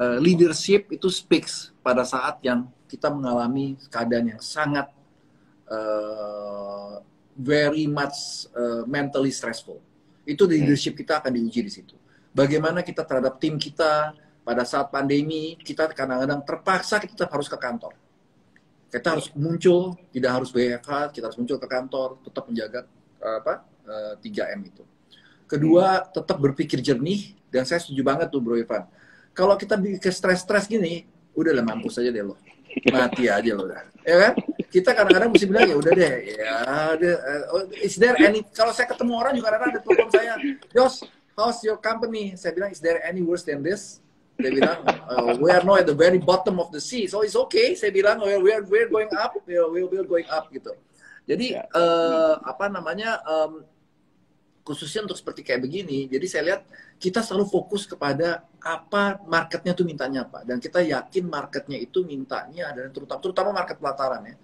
[0.00, 4.88] eh, leadership itu speaks pada saat yang kita mengalami keadaan yang sangat
[5.68, 6.94] eh,
[7.36, 9.78] very much eh, mentally stressful.
[10.24, 11.94] Itu leadership kita akan diuji di situ.
[12.32, 17.58] Bagaimana kita terhadap tim kita pada saat pandemi, kita kadang-kadang terpaksa kita tetap harus ke
[17.60, 17.92] kantor.
[18.88, 22.88] Kita harus muncul, tidak harus WFH, kita harus muncul ke kantor, tetap menjaga
[23.20, 24.80] uh, apa uh, 3M itu.
[25.48, 28.84] Kedua, tetap berpikir jernih dan saya setuju banget tuh Bro Ivan.
[29.32, 32.36] Kalau kita bikin stres-stres gini, udah lah mampus aja deh lo.
[32.92, 33.80] Mati aja lo udah.
[34.04, 34.32] Ya kan?
[34.68, 36.12] Kita kadang-kadang mesti bilang ya udah deh.
[36.36, 36.54] Ya,
[36.92, 37.10] ada,
[37.48, 40.32] uh, is there any kalau saya ketemu orang juga kadang ada telepon saya,
[40.76, 44.04] "Jos, how's your company?" Saya bilang, "Is there any worse than this?"
[44.36, 47.34] Dia bilang, uh, "We are now at the very bottom of the sea, so it's
[47.48, 50.08] okay." Saya bilang, "We are we are, we are going up, we are, we are
[50.08, 50.76] going up gitu."
[51.24, 53.64] Jadi uh, apa namanya um,
[54.68, 56.04] khususnya untuk seperti kayak begini.
[56.12, 56.60] Jadi saya lihat
[57.00, 62.76] kita selalu fokus kepada apa marketnya tuh mintanya apa dan kita yakin marketnya itu mintanya
[62.76, 64.36] adalah terutama terutama market pelataran ya.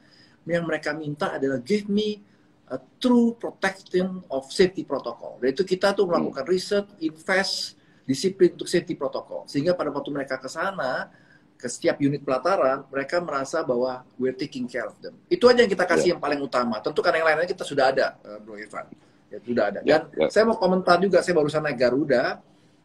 [0.49, 2.25] Yang mereka minta adalah give me
[2.73, 5.37] a true protection of safety protocol.
[5.45, 7.77] Dan itu kita tuh melakukan riset, invest,
[8.09, 9.45] disiplin untuk safety protocol.
[9.45, 11.09] Sehingga pada waktu mereka ke sana,
[11.57, 15.17] ke setiap unit pelataran, mereka merasa bahwa we're taking care of them.
[15.29, 16.13] Itu aja yang kita kasih yeah.
[16.17, 16.81] yang paling utama.
[16.81, 18.89] Tentu karena yang lainnya kita sudah ada, uh, Bro Irfan
[19.35, 19.81] ya sudah ada.
[19.83, 20.29] Ya, Dan ya, ya.
[20.31, 22.39] saya mau komentar juga, saya barusan naik Garuda,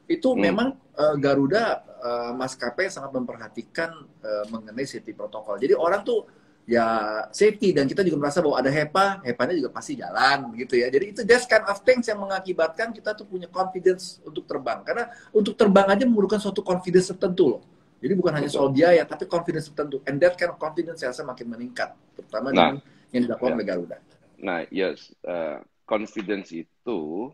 [0.10, 0.40] itu hmm.
[0.42, 3.94] memang uh, Garuda uh, maskapai sangat memperhatikan
[4.26, 5.62] uh, mengenai safety protokol.
[5.62, 6.26] Jadi orang tuh
[6.70, 6.86] ya
[7.34, 10.90] safety dan kita juga merasa bahwa ada HEPA, HEPA-nya juga pasti jalan gitu ya.
[10.90, 14.82] Jadi itu just kind of things yang mengakibatkan kita tuh punya confidence untuk terbang.
[14.82, 17.62] Karena untuk terbang aja memerlukan suatu confidence tertentu loh.
[18.00, 20.00] Jadi bukan hanya soal biaya, tapi confidence tertentu.
[20.08, 22.76] And that kind of confidence saya rasa makin meningkat, terutama nah, dengan
[23.12, 23.56] yang dilakukan ya.
[23.60, 23.98] oleh Garuda.
[24.40, 27.34] Nah, yes, uh, confidence itu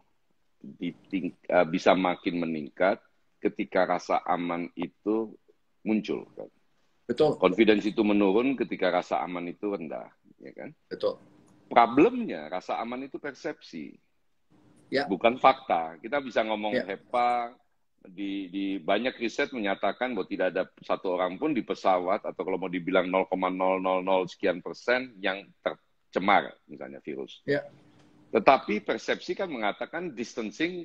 [0.64, 3.04] diting, uh, bisa makin meningkat
[3.44, 5.36] ketika rasa aman itu
[5.84, 6.48] muncul kan.
[7.06, 7.38] Betul.
[7.38, 10.10] Confidence itu menurun ketika rasa aman itu rendah,
[10.42, 10.74] ya kan?
[10.90, 11.22] Betul.
[11.70, 13.94] Problemnya rasa aman itu persepsi.
[14.90, 15.06] Ya.
[15.06, 16.02] Bukan fakta.
[16.02, 16.86] Kita bisa ngomong ya.
[16.86, 17.54] HEPA
[18.06, 22.62] di di banyak riset menyatakan bahwa tidak ada satu orang pun di pesawat atau kalau
[22.62, 23.34] mau dibilang 0,000
[24.30, 27.42] sekian persen yang tercemar misalnya virus.
[27.50, 27.66] Ya.
[28.36, 30.84] Tetapi persepsi kan mengatakan distancing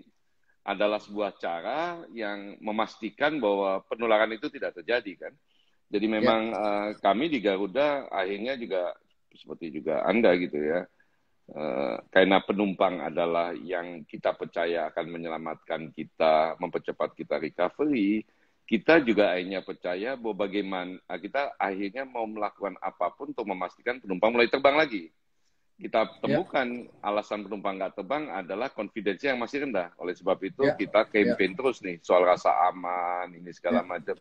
[0.63, 5.33] adalah sebuah cara yang memastikan bahwa penularan itu tidak terjadi kan.
[5.91, 6.13] Jadi ya.
[6.15, 6.63] memang ya.
[6.63, 8.95] uh, kami di Garuda akhirnya juga
[9.35, 10.87] seperti juga Anda gitu ya.
[11.51, 18.23] Uh, karena penumpang adalah yang kita percaya akan menyelamatkan kita, mempercepat kita recovery,
[18.63, 24.31] kita juga akhirnya percaya bahwa bagaimana kita akhirnya mau melakukan apa pun untuk memastikan penumpang
[24.31, 25.11] mulai terbang lagi
[25.81, 26.13] kita ya.
[26.21, 27.09] temukan yeah.
[27.09, 29.89] alasan penumpang nggak terbang adalah confidence yang masih rendah.
[29.97, 30.77] Oleh sebab itu yeah.
[30.77, 31.59] kita campaign yeah.
[31.59, 33.89] terus nih soal rasa aman ini segala yeah.
[33.89, 34.17] macam.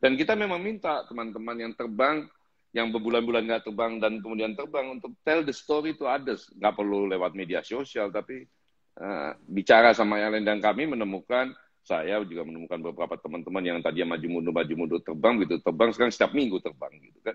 [0.00, 2.24] Dan kita memang minta teman-teman yang terbang
[2.72, 6.48] yang berbulan-bulan nggak terbang dan kemudian terbang untuk tell the story to others.
[6.56, 8.48] Nggak perlu lewat media sosial tapi
[8.96, 14.06] uh, bicara sama yang lain dan kami menemukan saya juga menemukan beberapa teman-teman yang tadi
[14.06, 17.34] maju mundur maju mundur terbang gitu terbang sekarang setiap minggu terbang gitu kan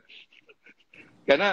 [1.28, 1.50] karena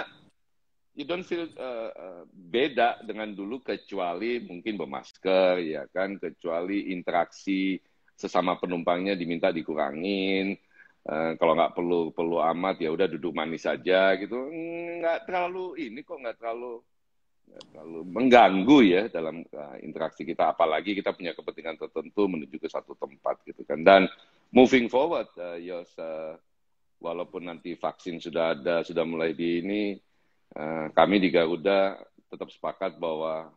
[0.95, 6.15] you don't feel uh, uh, beda dengan dulu kecuali mungkin bermasker ya kan?
[6.15, 7.75] Kecuali interaksi
[8.15, 10.55] sesama penumpangnya diminta dikurangin.
[11.05, 14.49] Uh, kalau nggak perlu perlu amat ya udah duduk manis saja gitu.
[15.03, 16.81] Nggak terlalu ini kok nggak terlalu
[17.45, 20.55] nggak terlalu mengganggu ya dalam uh, interaksi kita.
[20.55, 23.83] Apalagi kita punya kepentingan tertentu menuju ke satu tempat gitu kan.
[23.83, 24.07] Dan
[24.55, 26.39] moving forward uh, Yos uh,
[27.03, 29.81] walaupun nanti vaksin sudah ada sudah mulai di ini
[30.55, 31.99] Eh, kami di Garuda
[32.31, 33.51] tetap sepakat bahwa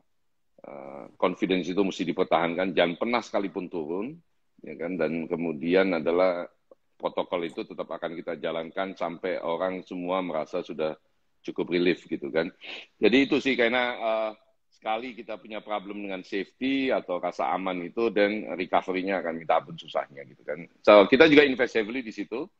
[0.66, 4.18] uh, confidence itu mesti dipertahankan, jangan pernah sekalipun turun,
[4.66, 4.98] ya kan?
[4.98, 6.50] Dan kemudian adalah
[6.98, 10.98] protokol itu tetap akan kita jalankan sampai orang semua merasa sudah
[11.46, 12.50] cukup relief gitu kan.
[12.98, 14.30] Jadi itu sih karena uh,
[14.74, 19.74] sekali kita punya problem dengan safety atau rasa aman itu dan recovery-nya akan kita pun
[19.78, 20.66] susahnya gitu kan.
[20.82, 22.50] So kita juga invest heavily di situ.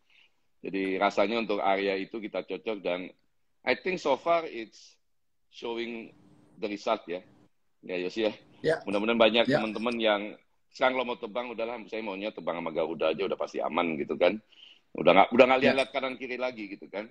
[0.63, 3.11] Jadi rasanya untuk area itu kita cocok dan
[3.67, 4.99] I think so far it's
[5.51, 6.15] showing
[6.59, 7.23] the result ya.
[7.83, 8.33] Ya Yosi ya.
[8.63, 8.77] ya.
[8.87, 9.59] Mudah-mudahan banyak ya.
[9.59, 10.23] teman-teman yang
[10.75, 14.15] sekarang kalau mau terbang udahlah saya maunya terbang sama Garuda aja udah pasti aman gitu
[14.19, 14.39] kan.
[14.95, 15.85] Udah nggak udah nggak ya.
[15.91, 17.11] kanan kiri lagi gitu kan.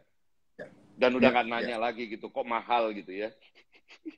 [0.57, 0.67] Ya.
[0.97, 1.51] Dan udah ya, nggak ya.
[1.51, 1.83] nanya ya.
[1.83, 3.29] lagi gitu kok mahal gitu ya.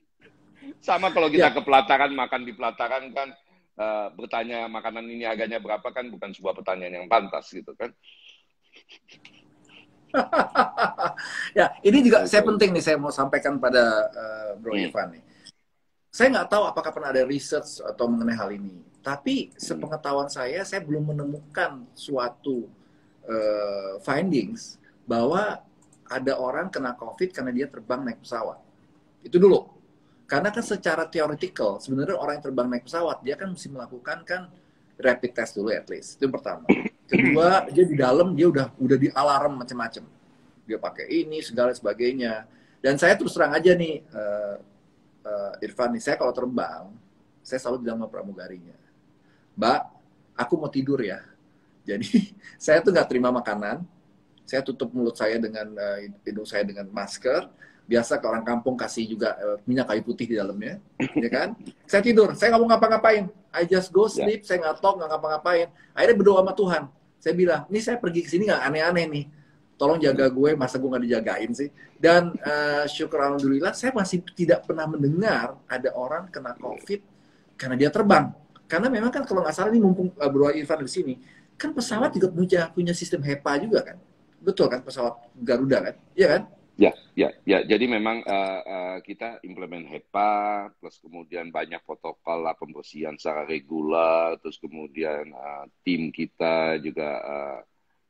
[0.86, 1.56] Sama kalau kita ya.
[1.56, 3.28] ke pelataran makan di pelataran kan
[3.80, 7.92] uh, bertanya makanan ini harganya berapa kan bukan sebuah pertanyaan yang pantas gitu kan.
[11.58, 14.84] ya, ini juga saya penting nih saya mau sampaikan pada uh, Bro hmm.
[14.90, 15.22] Ivan nih.
[16.10, 18.82] Saya nggak tahu apakah pernah ada research atau mengenai hal ini.
[19.00, 22.68] Tapi sepengetahuan saya, saya belum menemukan suatu
[23.24, 25.62] uh, findings bahwa
[26.10, 28.58] ada orang kena COVID karena dia terbang naik pesawat.
[29.22, 29.80] Itu dulu.
[30.26, 34.42] Karena kan secara theoretical, sebenarnya orang yang terbang naik pesawat, dia kan mesti melakukan kan
[35.00, 36.20] rapid test dulu at least.
[36.20, 36.64] Itu yang pertama.
[37.10, 40.04] Kedua, dia di dalam dia udah udah di alarm macam-macam.
[40.70, 42.46] dia pakai ini segala sebagainya.
[42.78, 44.54] Dan saya terus terang aja nih, uh,
[45.26, 46.86] uh, Irfan nih, saya kalau terbang,
[47.42, 48.78] saya selalu bilang sama pramugarinya,
[49.58, 49.80] Mbak,
[50.38, 51.18] aku mau tidur ya.
[51.90, 53.82] Jadi saya tuh nggak terima makanan,
[54.46, 57.50] saya tutup mulut saya dengan uh, hidung saya dengan masker,
[57.90, 60.78] biasa ke orang kampung kasih juga uh, minyak kayu putih di dalamnya,
[61.18, 61.58] ya kan?
[61.90, 63.26] Saya tidur, saya nggak mau ngapa-ngapain.
[63.50, 64.22] I just go ya.
[64.22, 64.46] sleep, yeah.
[64.46, 65.66] saya nggak talk, nggak ngapa-ngapain.
[65.90, 66.82] Akhirnya berdoa sama Tuhan.
[67.18, 69.24] Saya bilang, ini saya pergi ke sini nggak aneh-aneh nih.
[69.74, 71.68] Tolong jaga gue, masa gue nggak dijagain sih.
[71.98, 77.00] Dan uh, syukur alhamdulillah, saya masih tidak pernah mendengar ada orang kena COVID
[77.58, 78.30] karena dia terbang.
[78.70, 81.14] Karena memang kan kalau nggak salah ini mumpung uh, Bro Irfan di sini,
[81.58, 83.98] kan pesawat juga punya punya sistem HEPA juga kan.
[84.38, 85.94] Betul kan pesawat Garuda kan?
[86.14, 86.42] Iya kan?
[86.80, 87.60] Ya, ya, ya.
[87.60, 94.40] Jadi memang uh, uh, kita implement HEPA, plus kemudian banyak protokol lah pembersihan secara regular,
[94.40, 97.60] terus kemudian uh, tim kita juga uh,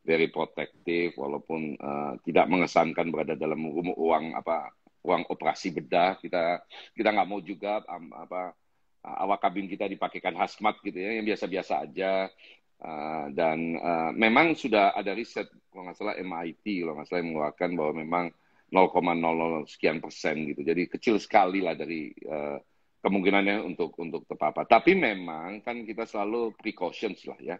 [0.06, 4.70] very protective, walaupun uh, tidak mengesankan berada dalam uang apa
[5.02, 6.22] uang operasi bedah.
[6.22, 6.62] Kita
[6.94, 8.54] kita nggak mau juga um, apa
[9.02, 12.30] awak kabin kita dipakaikan hazmat gitu ya, yang biasa-biasa aja.
[12.78, 17.28] Uh, dan uh, memang sudah ada riset kalau nggak salah MIT kalau nggak salah yang
[17.34, 18.26] mengeluarkan bahwa memang
[18.70, 20.62] 0,00 sekian persen gitu.
[20.62, 22.58] Jadi kecil sekali lah dari uh,
[23.02, 24.64] kemungkinannya untuk untuk terpapar.
[24.70, 27.56] Tapi memang kan kita selalu precautions lah ya.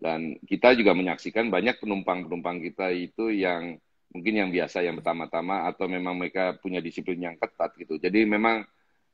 [0.00, 3.76] Dan kita juga menyaksikan banyak penumpang-penumpang kita itu yang
[4.10, 8.00] mungkin yang biasa yang pertama-tama atau memang mereka punya disiplin yang ketat gitu.
[8.00, 8.64] Jadi memang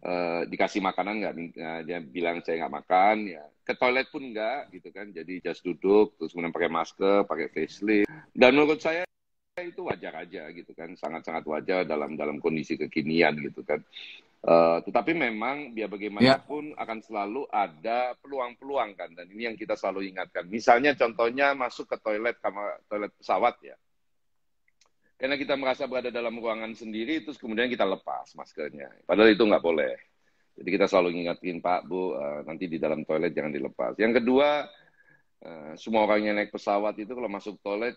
[0.07, 4.71] uh, dikasih makanan nggak uh, dia bilang saya nggak makan ya ke toilet pun nggak
[4.79, 5.11] gitu kan.
[5.11, 8.07] Jadi just duduk terus kemudian pakai masker, pakai facelift.
[8.31, 9.03] Dan menurut saya
[9.64, 13.81] itu wajar aja gitu kan sangat-sangat wajar dalam dalam kondisi kekinian gitu kan.
[14.45, 16.81] Uh, tetapi memang biar bagaimanapun yeah.
[16.85, 20.45] akan selalu ada peluang-peluang kan dan ini yang kita selalu ingatkan.
[20.53, 23.77] Misalnya contohnya masuk ke toilet kamar toilet pesawat ya.
[25.16, 28.92] Karena kita merasa berada dalam ruangan sendiri terus kemudian kita lepas maskernya.
[29.09, 29.97] Padahal itu nggak boleh.
[30.53, 33.97] Jadi kita selalu ingatkan Pak Bu uh, nanti di dalam toilet jangan dilepas.
[33.97, 34.69] Yang kedua
[35.49, 37.97] uh, semua orang yang naik pesawat itu kalau masuk toilet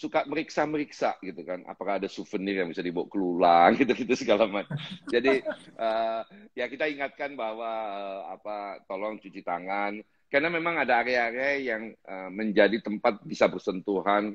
[0.00, 4.72] suka meriksa-meriksa gitu kan apakah ada souvenir yang bisa dibawa kelulang gitu-gitu segala macam
[5.12, 5.44] jadi
[5.76, 6.24] uh,
[6.56, 10.00] ya kita ingatkan bahwa uh, apa tolong cuci tangan
[10.32, 14.32] karena memang ada area-area yang uh, menjadi tempat bisa bersentuhan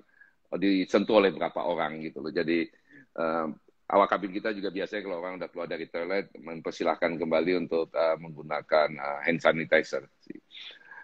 [0.53, 2.69] uh, disentuh oleh beberapa orang gitu loh jadi
[3.17, 3.49] uh,
[3.89, 8.17] awak kabin kita juga biasanya kalau orang udah keluar dari toilet mempersilahkan kembali untuk uh,
[8.21, 10.37] menggunakan uh, hand sanitizer sih.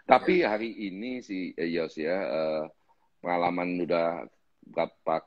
[0.05, 0.53] tapi ya.
[0.53, 2.63] hari ini si Yos ya uh,
[3.25, 4.25] pengalaman udah
[4.65, 5.25] berapa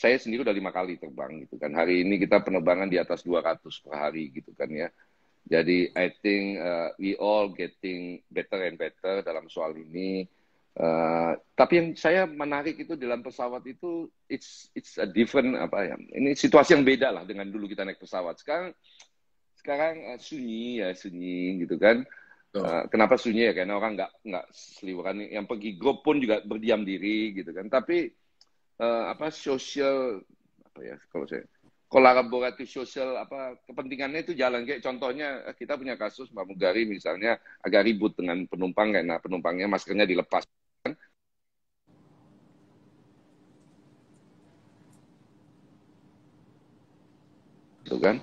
[0.00, 1.76] saya sendiri udah lima kali terbang gitu kan.
[1.76, 4.88] Hari ini kita penerbangan di atas 200 per hari gitu kan ya.
[5.44, 10.24] Jadi I think uh, we all getting better and better dalam soal ini.
[10.72, 15.96] Uh, tapi yang saya menarik itu dalam pesawat itu it's it's a different apa ya.
[16.16, 18.40] Ini situasi yang beda lah dengan dulu kita naik pesawat.
[18.40, 18.72] Sekarang
[19.60, 22.08] sekarang uh, sunyi ya sunyi gitu kan.
[22.56, 23.52] Uh, kenapa sunyi ya?
[23.52, 25.28] Karena orang nggak nggak seliweran.
[25.28, 27.68] Yang pergi grup pun juga berdiam diri gitu kan.
[27.68, 28.19] Tapi
[28.80, 30.24] uh, apa sosial
[30.64, 31.44] apa ya kalau saya
[31.90, 34.62] kolaboratif sosial apa kepentingannya itu jalan.
[34.62, 39.66] Kayak contohnya eh, kita punya kasus Mbak Mugari misalnya agak ribut dengan penumpang karena penumpangnya
[39.66, 40.46] maskernya dilepas.
[40.86, 40.94] Kan
[47.90, 48.22] gitu kan?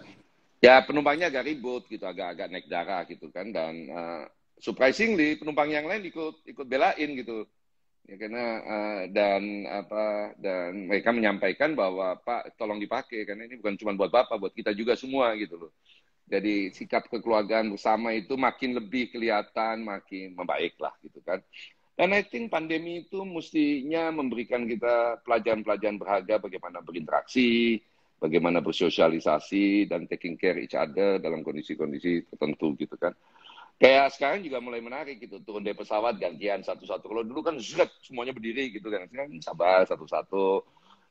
[0.64, 4.24] Ya penumpangnya agak ribut gitu agak-agak naik darah gitu kan dan uh,
[4.58, 7.46] surprisingly penumpang yang lain ikut ikut belain gitu
[8.08, 13.76] ya karena uh, dan apa dan mereka menyampaikan bahwa Pak tolong dipakai karena ini bukan
[13.76, 15.72] cuma buat Bapak buat kita juga semua gitu loh.
[16.28, 21.40] Jadi sikap kekeluargaan bersama itu makin lebih kelihatan, makin membaik lah gitu kan.
[21.98, 27.80] Dan I think pandemi itu mestinya memberikan kita pelajaran-pelajaran berharga bagaimana berinteraksi,
[28.22, 33.16] bagaimana bersosialisasi dan taking care each other dalam kondisi-kondisi tertentu gitu kan.
[33.78, 37.06] Kayak sekarang juga mulai menarik gitu, turun dari pesawat gantian satu-satu.
[37.06, 39.06] Kalau dulu kan zret, semuanya berdiri gitu kan.
[39.06, 40.66] Sekarang sabar satu-satu.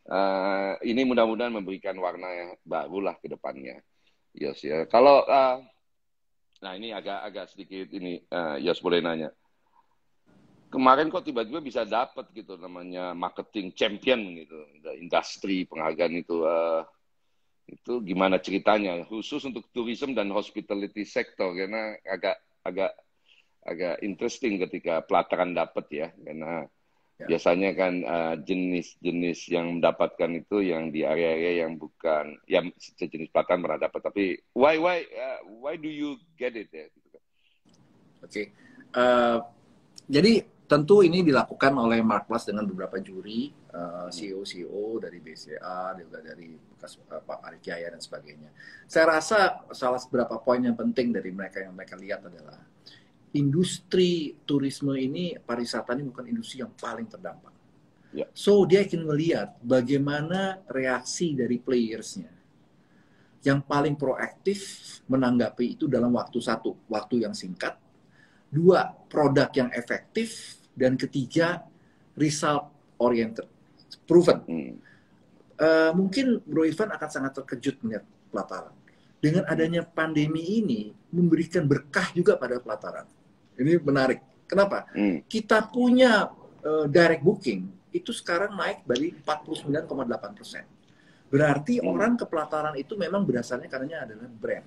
[0.06, 3.82] Uh, ini mudah-mudahan memberikan warna yang baru lah ke depannya.
[4.34, 4.82] Yes ya.
[4.90, 5.62] Kalau uh,
[6.58, 9.30] nah ini agak-agak sedikit ini uh, Yos boleh nanya.
[10.66, 14.58] Kemarin kok tiba-tiba bisa dapat gitu namanya marketing champion gitu,
[14.98, 16.82] industri penghargaan itu uh,
[17.66, 22.92] itu gimana ceritanya khusus untuk tourism dan hospitality sector karena agak agak
[23.66, 26.70] agak interesting ketika pelataran dapat ya karena
[27.18, 27.26] ya.
[27.26, 33.66] biasanya kan uh, jenis-jenis yang mendapatkan itu yang di area-area yang bukan yang sejenis pelataran
[33.66, 37.22] pernah dapat tapi why why uh, why do you get it ya gitu kan.
[38.22, 38.30] Oke.
[38.30, 38.46] Okay.
[38.94, 39.42] Uh,
[40.06, 46.18] jadi tentu ini dilakukan oleh Mark Plus dengan beberapa juri, uh, CEO-CEO dari BCA, juga
[46.20, 48.50] dari bekas uh, Pak Ari Jaya dan sebagainya.
[48.90, 52.58] Saya rasa salah beberapa poin yang penting dari mereka yang mereka lihat adalah
[53.32, 57.54] industri turisme ini, pariwisata ini bukan industri yang paling terdampak.
[58.10, 58.26] Ya.
[58.34, 62.32] So dia akan melihat bagaimana reaksi dari playersnya
[63.46, 67.78] yang paling proaktif menanggapi itu dalam waktu satu, waktu yang singkat,
[68.50, 70.60] dua produk yang efektif.
[70.76, 71.64] Dan ketiga
[72.20, 72.68] result
[73.00, 73.48] oriented.
[74.04, 74.38] Proven.
[74.44, 74.72] Hmm.
[75.56, 78.76] uh, mungkin Bro Ivan akan sangat terkejut melihat pelataran.
[79.16, 83.08] Dengan adanya pandemi ini memberikan berkah juga pada pelataran.
[83.56, 84.20] Ini menarik.
[84.46, 84.86] Kenapa?
[84.92, 85.24] Hmm.
[85.26, 86.28] kita punya
[86.62, 90.64] uh, direct booking itu sekarang naik dari 49,8 persen.
[91.32, 91.96] Berarti Hmm.
[91.96, 94.66] orang ke pelataran itu memang berdasarnya karena adalah brand.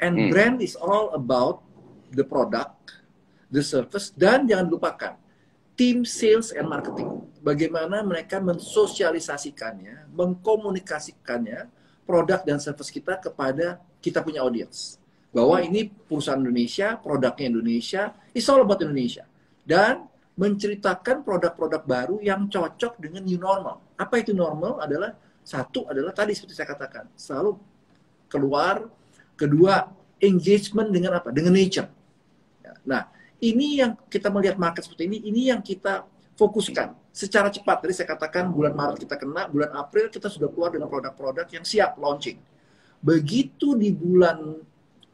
[0.00, 0.30] And Hmm.
[0.32, 1.65] brand is all about
[2.12, 3.02] the product,
[3.50, 5.12] the service, dan jangan lupakan
[5.76, 7.22] tim sales and marketing.
[7.44, 11.70] Bagaimana mereka mensosialisasikannya, mengkomunikasikannya
[12.08, 14.98] produk dan service kita kepada kita punya audience.
[15.30, 18.02] Bahwa ini perusahaan Indonesia, produknya Indonesia,
[18.32, 19.28] it's all about Indonesia.
[19.62, 23.80] Dan menceritakan produk-produk baru yang cocok dengan new normal.
[23.96, 24.80] Apa itu normal?
[24.80, 27.56] Adalah satu adalah tadi seperti saya katakan, selalu
[28.26, 28.82] keluar.
[29.36, 29.86] Kedua,
[30.20, 31.28] engagement dengan apa?
[31.32, 31.88] Dengan nature.
[32.64, 33.02] Ya, Nah,
[33.42, 37.84] ini yang kita melihat market seperti ini, ini yang kita fokuskan secara cepat.
[37.84, 41.64] Tadi saya katakan bulan Maret kita kena, bulan April kita sudah keluar dengan produk-produk yang
[41.64, 42.40] siap launching.
[43.00, 44.60] Begitu di bulan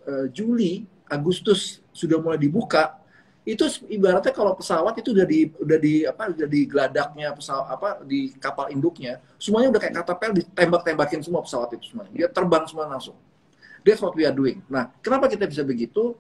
[0.07, 3.03] eh, Juli, Agustus sudah mulai dibuka,
[3.43, 7.89] itu ibaratnya kalau pesawat itu udah di udah di apa udah di geladaknya pesawat apa
[8.07, 12.87] di kapal induknya semuanya udah kayak katapel ditembak-tembakin semua pesawat itu semuanya dia terbang semua
[12.87, 13.19] langsung
[13.83, 14.63] that's what we are doing.
[14.71, 16.15] Nah kenapa kita bisa begitu?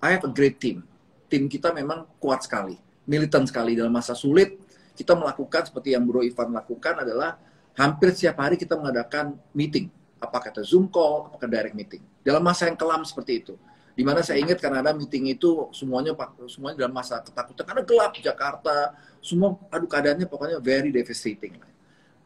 [0.00, 0.82] I have a great team.
[1.30, 2.78] Tim kita memang kuat sekali
[3.10, 3.74] militan sekali.
[3.74, 4.54] Dalam masa sulit
[4.94, 7.34] kita melakukan seperti yang Bro Ivan lakukan adalah
[7.74, 9.90] hampir setiap hari kita mengadakan meeting.
[10.22, 12.04] Apakah itu Zoom call apakah direct meeting.
[12.22, 13.54] Dalam masa yang kelam seperti itu.
[13.90, 16.14] Di mana saya ingat karena ada meeting itu semuanya
[16.46, 17.64] semuanya dalam masa ketakutan.
[17.66, 21.58] Karena gelap Jakarta semua aduh keadaannya pokoknya very devastating.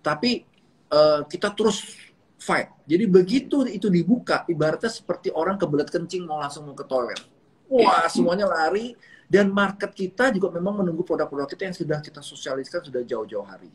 [0.04, 0.44] Tapi
[0.92, 1.96] eh, kita terus
[2.38, 7.16] fight jadi begitu itu dibuka ibaratnya seperti orang kebelet kencing mau langsung mau ke toilet.
[7.64, 8.92] Wah semuanya lari
[9.24, 13.72] dan market kita juga memang menunggu produk-produk kita yang sudah kita sosialiskan sudah jauh-jauh hari.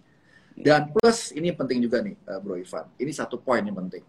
[0.53, 2.86] Dan plus ini penting juga nih eh, Bro Ivan.
[3.01, 4.05] Ini satu poin yang penting.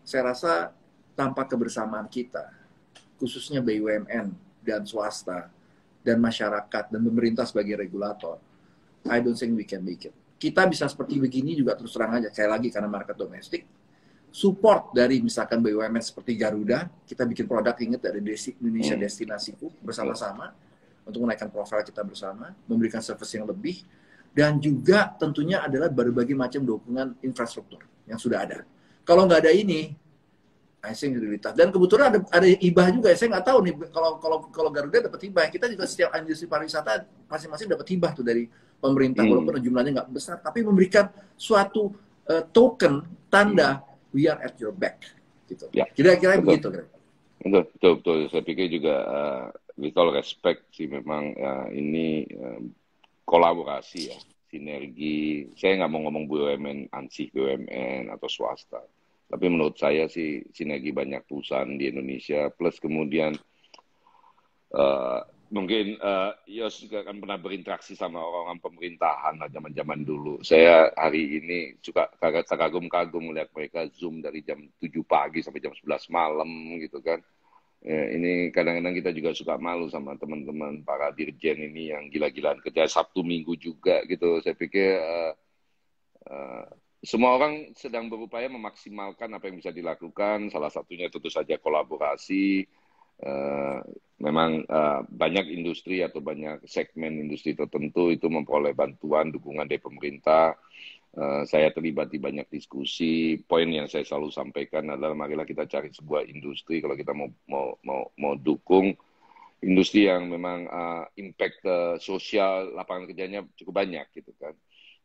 [0.00, 0.72] Saya rasa
[1.12, 2.48] tanpa kebersamaan kita
[3.20, 4.32] khususnya BUMN
[4.64, 5.52] dan swasta
[6.00, 8.40] dan masyarakat dan pemerintah sebagai regulator,
[9.04, 10.16] I don't think we can make it.
[10.40, 13.68] Kita bisa seperti begini juga terus terang aja, saya lagi karena market domestik,
[14.30, 19.02] support dari misalkan BUMN seperti Garuda, kita bikin produk ingat dari Desi, Indonesia Hmm.
[19.02, 20.54] Destinasiku bersama-sama
[21.02, 23.82] untuk menaikkan profil kita bersama, memberikan service yang lebih,
[24.30, 28.58] dan juga tentunya adalah berbagai macam dukungan infrastruktur yang sudah ada.
[29.02, 29.90] Kalau nggak ada ini,
[30.80, 31.52] I think prioritas.
[31.52, 33.10] Dan kebetulan ada ada hibah juga.
[33.18, 35.50] Saya nggak tahu nih kalau kalau kalau Garuda dapat hibah.
[35.50, 38.46] Kita juga setiap industri pariwisata masing-masing dapat hibah tuh dari
[38.78, 39.26] pemerintah.
[39.26, 39.30] Hmm.
[39.34, 41.92] Walaupun jumlahnya nggak besar, tapi memberikan suatu
[42.30, 45.02] eh, token tanda we are at your back.
[45.50, 45.66] Gitu.
[45.74, 46.46] Ya, Kira-kira betul.
[46.46, 46.68] begitu.
[46.70, 46.84] Kira.
[47.40, 48.18] Betul, betul, betul.
[48.28, 49.44] Saya pikir juga uh,
[49.80, 52.60] with all respect sih memang uh, ini uh,
[53.24, 54.18] kolaborasi ya,
[54.52, 55.48] sinergi.
[55.56, 58.84] Saya nggak mau ngomong BUMN, ansih BUMN atau swasta.
[59.30, 63.32] Tapi menurut saya sih sinergi banyak perusahaan di Indonesia plus kemudian
[64.74, 70.38] uh, mungkin uh, Yos juga kan pernah berinteraksi sama orang-orang pemerintahan lah zaman-zaman dulu.
[70.46, 75.74] Saya hari ini suka kagak kagum-kagum melihat mereka Zoom dari jam 7 pagi sampai jam
[75.74, 76.48] 11 malam
[76.78, 77.18] gitu kan.
[77.80, 82.86] Ya, ini kadang-kadang kita juga suka malu sama teman-teman para dirjen ini yang gila-gilaan kerja
[82.86, 84.38] Sabtu Minggu juga gitu.
[84.44, 85.32] Saya pikir uh,
[86.30, 86.64] uh,
[87.00, 90.52] semua orang sedang berupaya memaksimalkan apa yang bisa dilakukan.
[90.52, 92.68] Salah satunya tentu saja kolaborasi.
[93.20, 93.84] Uh,
[94.20, 100.56] memang uh, banyak industri atau banyak segmen industri tertentu itu memperoleh bantuan dukungan dari pemerintah.
[101.10, 103.40] Uh, saya terlibat di banyak diskusi.
[103.44, 107.76] Poin yang saya selalu sampaikan adalah marilah kita cari sebuah industri kalau kita mau mau
[107.84, 108.94] mau, mau dukung
[109.60, 114.56] industri yang memang uh, impact uh, sosial lapangan kerjanya cukup banyak gitu kan.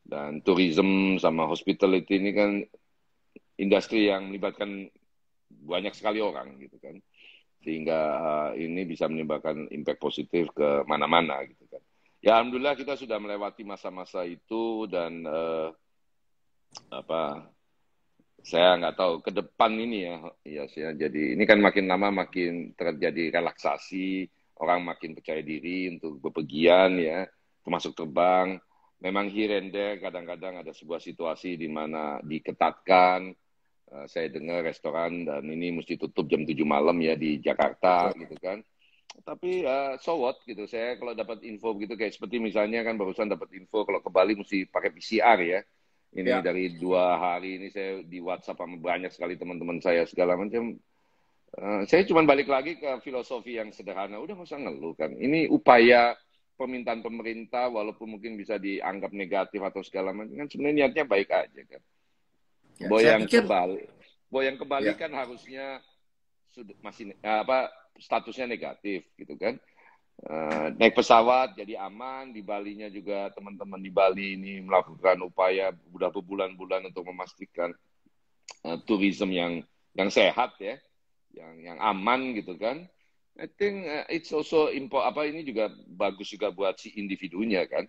[0.05, 2.51] Dan tourism sama hospitality ini kan
[3.57, 4.87] industri yang melibatkan
[5.49, 6.99] banyak sekali orang gitu kan
[7.65, 11.81] sehingga uh, ini bisa menimbulkan impact positif ke mana-mana gitu kan.
[12.21, 15.73] Ya alhamdulillah kita sudah melewati masa-masa itu dan uh,
[16.93, 17.49] apa
[18.45, 22.77] saya nggak tahu ke depan ini ya ya saya jadi ini kan makin lama makin
[22.77, 27.27] terjadi relaksasi orang makin percaya diri untuk bepergian ya,
[27.63, 28.59] termasuk terbang.
[29.03, 33.35] Memang here and kadang-kadang ada sebuah situasi di mana diketatkan.
[33.85, 38.33] Uh, saya dengar restoran dan ini mesti tutup jam 7 malam ya di Jakarta gitu
[38.41, 38.65] kan.
[39.21, 40.65] Tapi uh, so what gitu.
[40.65, 44.33] Saya kalau dapat info begitu kayak seperti misalnya kan barusan dapat info kalau ke Bali
[44.35, 45.59] mesti pakai PCR ya.
[46.15, 46.39] Ini Ya.
[46.39, 50.79] dari dua hari ini saya di WhatsApp sama banyak sekali teman-teman saya segala macam.
[51.55, 54.19] Eh, saya cuma balik lagi ke filosofi yang sederhana.
[54.19, 55.11] Udah nggak usah ngeluh kan.
[55.11, 56.15] Ini upaya
[56.55, 61.61] permintaan pemerintah walaupun mungkin bisa dianggap negatif atau segala macam kan sebenarnya niatnya baik aja
[61.67, 61.81] kan.
[62.75, 63.69] Ya, Boy saya yang pikir kebal,
[64.27, 64.99] boy yang kembali Ya.
[64.99, 65.79] kan harusnya
[66.51, 69.55] sudah masih apa statusnya negatif gitu kan.
[70.15, 76.07] Eh, naik pesawat jadi aman di Balinya juga teman-teman di Bali ini melakukan upaya sudah
[76.07, 77.75] berbulan-bulan untuk memastikan
[78.63, 79.59] eh, tourism yang
[79.95, 80.79] yang sehat ya,
[81.35, 82.87] yang yang aman gitu kan.
[83.35, 87.83] I think uh, it's also impo apa ini juga bagus juga buat si individunya kan.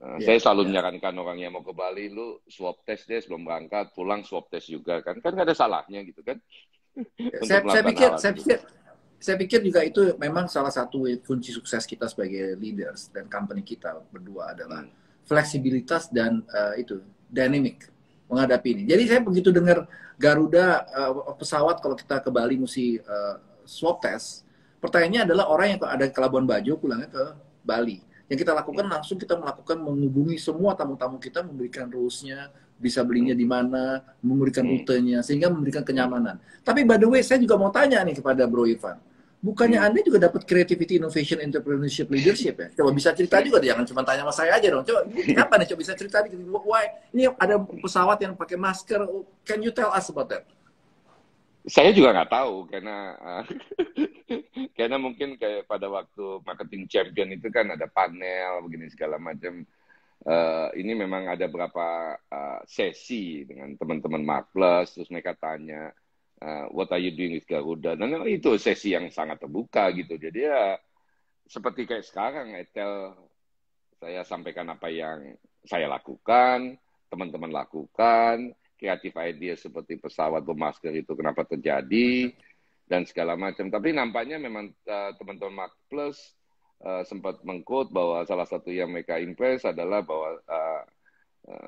[0.00, 0.68] Nah, Ya, saya selalu ya.
[0.70, 4.66] menyarankan orang yang mau ke Bali, lu swab test deh sebelum berangkat, pulang swab test
[4.70, 6.38] juga kan, kan nggak ada salahnya gitu kan.
[7.42, 8.38] Untuk saya, saya pikir saya tersebut.
[8.38, 8.58] pikir
[9.24, 13.96] saya pikir juga itu memang salah satu kunci sukses kita sebagai leaders dan company kita
[14.12, 14.92] berdua adalah Hmm.
[15.24, 17.00] fleksibilitas dan eh, itu
[17.32, 17.88] dynamic
[18.28, 18.82] menghadapi ini.
[18.84, 19.88] Jadi saya begitu dengar
[20.20, 23.34] Garuda eh, pesawat kalau kita ke Bali mesti eh,
[23.64, 24.44] swab test,
[24.84, 27.24] pertanyaannya adalah orang yang ada ke Labuan Bajo pulangnya ke
[27.64, 28.04] Bali.
[28.24, 32.48] Yang kita lakukan langsung kita melakukan menghubungi semua tamu-tamu kita memberikan rules-nya,
[32.80, 34.80] bisa belinya di mana, memberikan Hmm.
[34.80, 36.40] rutenya sehingga memberikan kenyamanan.
[36.64, 38.96] Tapi by the way saya juga mau tanya nih kepada Bro Irfan.
[39.44, 39.86] Bukannya Hmm.
[39.92, 42.68] Anda juga dapat creativity, innovation, entrepreneurship, leadership ya?
[42.80, 44.88] Coba bisa cerita juga, jangan cuma tanya sama saya aja dong.
[44.88, 45.66] Coba, ini apa nih?
[45.68, 46.24] Coba bisa cerita.
[46.64, 46.84] Why?
[47.12, 49.04] Ini ada pesawat yang pakai masker.
[49.44, 50.48] Can you tell us about that?
[51.64, 53.44] Saya juga nggak tahu karena uh,
[54.76, 59.64] karena mungkin kayak pada waktu marketing champion itu kan ada panel begini segala macam.
[60.24, 65.92] Uh, ini memang ada beberapa uh, sesi dengan teman-teman Mark Plus, terus mereka tanya
[66.40, 70.16] uh, what are you doing with Garuda dan itu sesi yang sangat terbuka gitu.
[70.16, 70.80] Jadi ya
[71.48, 73.12] seperti kayak sekarang, Etel
[74.00, 76.76] saya sampaikan apa yang saya lakukan,
[77.08, 82.34] teman-teman lakukan, kreatif idea seperti pesawat bermasker itu kenapa terjadi
[82.84, 83.70] dan segala macam.
[83.72, 86.16] Tapi nampaknya memang uh, teman-teman Mark Plus
[86.84, 90.82] uh, sempat mengkut bahwa salah satu yang mereka impress adalah bahwa uh,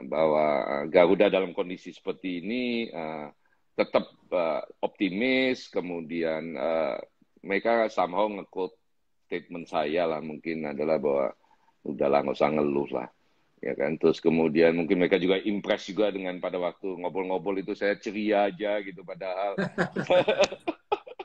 [0.09, 0.45] bahwa
[0.89, 3.29] Garuda dalam kondisi seperti ini uh,
[3.77, 6.97] tetap uh, optimis, kemudian uh,
[7.45, 8.73] mereka somehow ngekut
[9.29, 11.27] statement saya lah mungkin adalah bahwa
[11.85, 13.09] udahlah nggak usah ngeluh lah
[13.61, 13.97] ya kan?
[13.97, 18.81] Terus kemudian mungkin mereka juga impress juga dengan pada waktu ngobrol-ngobrol itu saya ceria aja
[18.85, 19.57] gitu padahal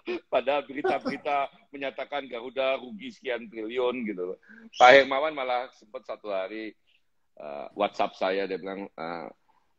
[0.33, 4.35] padahal berita-berita menyatakan Garuda rugi sekian triliun gitu.
[4.75, 6.73] Pak Hermawan malah sempat satu hari
[7.39, 9.27] uh, WhatsApp saya dia bilang uh,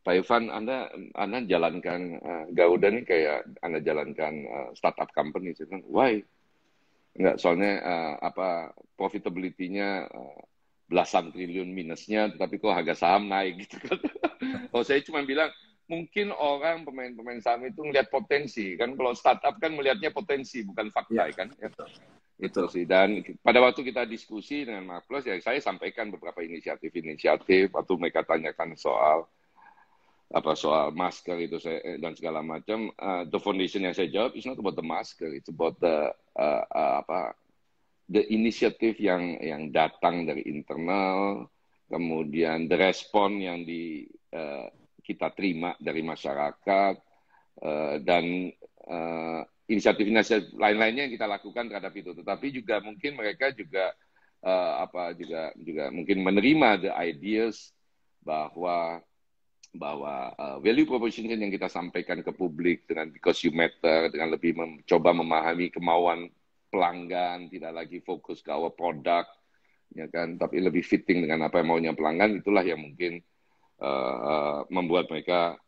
[0.03, 5.55] Pak Irfan Anda Anda jalankan uh, Garuda nih kayak Anda jalankan uh, startup company.
[5.55, 6.13] Saya bilang why?
[7.13, 10.41] Enggak, soalnya uh, apa profitability-nya uh,
[10.93, 13.97] belasan triliun minusnya, tetapi kok harga saham naik gitu kan.
[14.77, 15.49] oh, saya cuma bilang
[15.89, 21.29] mungkin orang pemain-pemain saham itu melihat potensi kan kalau startup kan melihatnya potensi bukan fakta
[21.29, 21.49] Ya, kan.
[21.59, 21.69] Ya.
[21.69, 21.89] betul.
[22.43, 27.71] Itu sih dan pada waktu kita diskusi dengan Mark Plus ya saya sampaikan beberapa inisiatif-inisiatif
[27.71, 29.29] waktu mereka tanyakan soal
[30.33, 34.33] apa soal masker itu saya eh, dan segala macam uh, the foundation yang saya jawab
[34.33, 36.09] is not about the masker it's about the
[36.41, 37.37] uh, uh, apa
[38.13, 41.49] the initiative yang yang datang dari internal
[41.89, 44.69] kemudian the respon yang di uh,
[45.03, 46.95] kita terima dari masyarakat
[47.61, 48.53] uh, dan
[48.87, 52.13] uh, inisiatif-inisiatif lain-lainnya yang kita lakukan terhadap itu.
[52.17, 53.93] Tetapi juga mungkin mereka juga
[54.45, 57.73] uh, apa juga juga mungkin menerima the ideas
[58.23, 59.03] bahwa
[59.73, 64.53] bahwa uh, value proposition yang kita sampaikan ke publik dengan because you matter dengan lebih
[64.53, 66.29] mencoba memahami kemauan
[66.73, 69.29] pelanggan tidak lagi fokus ke our product
[69.93, 73.21] ya kan tapi lebih fitting dengan apa yang maunya pelanggan itulah yang mungkin
[73.83, 75.59] uh, membuat mereka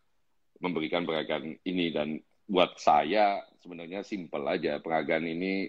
[0.63, 1.87] memberikan penghargaan ini.
[1.91, 2.09] Dan
[2.47, 5.69] buat saya sebenarnya simple aja penghargaan ini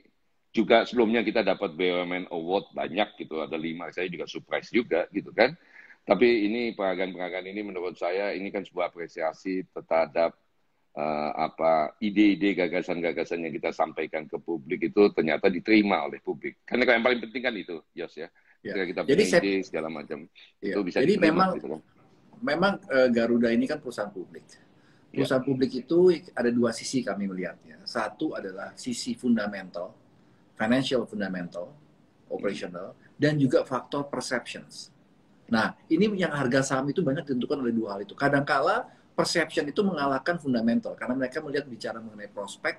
[0.56, 5.34] juga sebelumnya kita dapat BUMN Award banyak gitu ada lima saya juga surprise juga gitu
[5.36, 5.52] kan.
[6.06, 10.38] Tapi ini penghargaan-penghargaan ini menurut saya ini kan sebuah apresiasi terhadap
[10.96, 16.64] uh, apa ide-ide gagasan-gagasan yang kita sampaikan ke publik itu ternyata diterima oleh publik.
[16.64, 18.28] Karena yang paling penting kan itu, Yos ya.
[18.66, 18.74] Ya.
[18.74, 20.20] Ketika kita Jadi punya saya- ide segala macam
[20.58, 20.74] Ya.
[20.74, 21.82] itu bisa Jadi diterima, memang gitu kan.
[22.42, 24.46] memang eh, Garuda ini kan perusahaan publik.
[25.14, 27.80] Perusahaan publik itu ada dua sisi kami melihatnya.
[27.88, 29.96] Satu adalah sisi fundamental,
[30.60, 31.72] financial fundamental,
[32.28, 34.92] operational, dan juga faktor perceptions.
[35.48, 38.12] Nah, ini yang harga saham itu banyak ditentukan oleh dua hal itu.
[38.18, 42.76] Kadangkala perception itu mengalahkan fundamental karena mereka melihat bicara mengenai prospek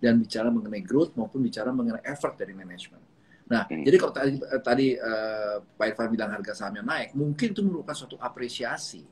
[0.00, 3.00] dan bicara mengenai growth maupun bicara mengenai effort dari manajemen.
[3.46, 3.84] Nah, hmm.
[3.86, 4.30] jadi kalau tadi,
[4.64, 9.06] tadi uh, Pak Irfan bilang harga sahamnya naik, mungkin itu merupakan suatu apresiasi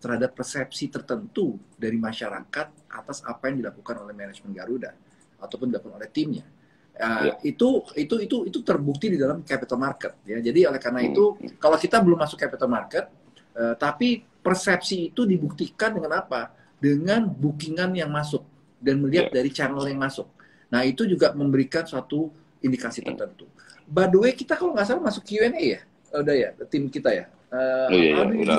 [0.00, 4.92] terhadap persepsi tertentu dari masyarakat atas apa yang dilakukan oleh manajemen Garuda
[5.40, 6.46] ataupun dilakukan oleh timnya.
[6.94, 7.34] Uh, ya.
[7.42, 10.38] itu itu itu itu terbukti di dalam capital market ya.
[10.38, 11.10] Jadi oleh karena hmm.
[11.10, 11.24] itu
[11.58, 13.10] kalau kita belum masuk capital market
[13.58, 16.52] uh, tapi persepsi itu dibuktikan dengan apa?
[16.76, 18.44] Dengan bookingan yang masuk
[18.76, 19.34] dan melihat yeah.
[19.40, 20.28] dari channel yang masuk.
[20.68, 22.28] Nah, itu juga memberikan suatu
[22.60, 23.48] indikasi tertentu.
[23.88, 25.80] By the way, kita kalau nggak salah masuk Q&A ya?
[26.12, 27.24] Oh, udah ya, tim kita ya.
[27.54, 28.58] Uh, oh, iya, iya,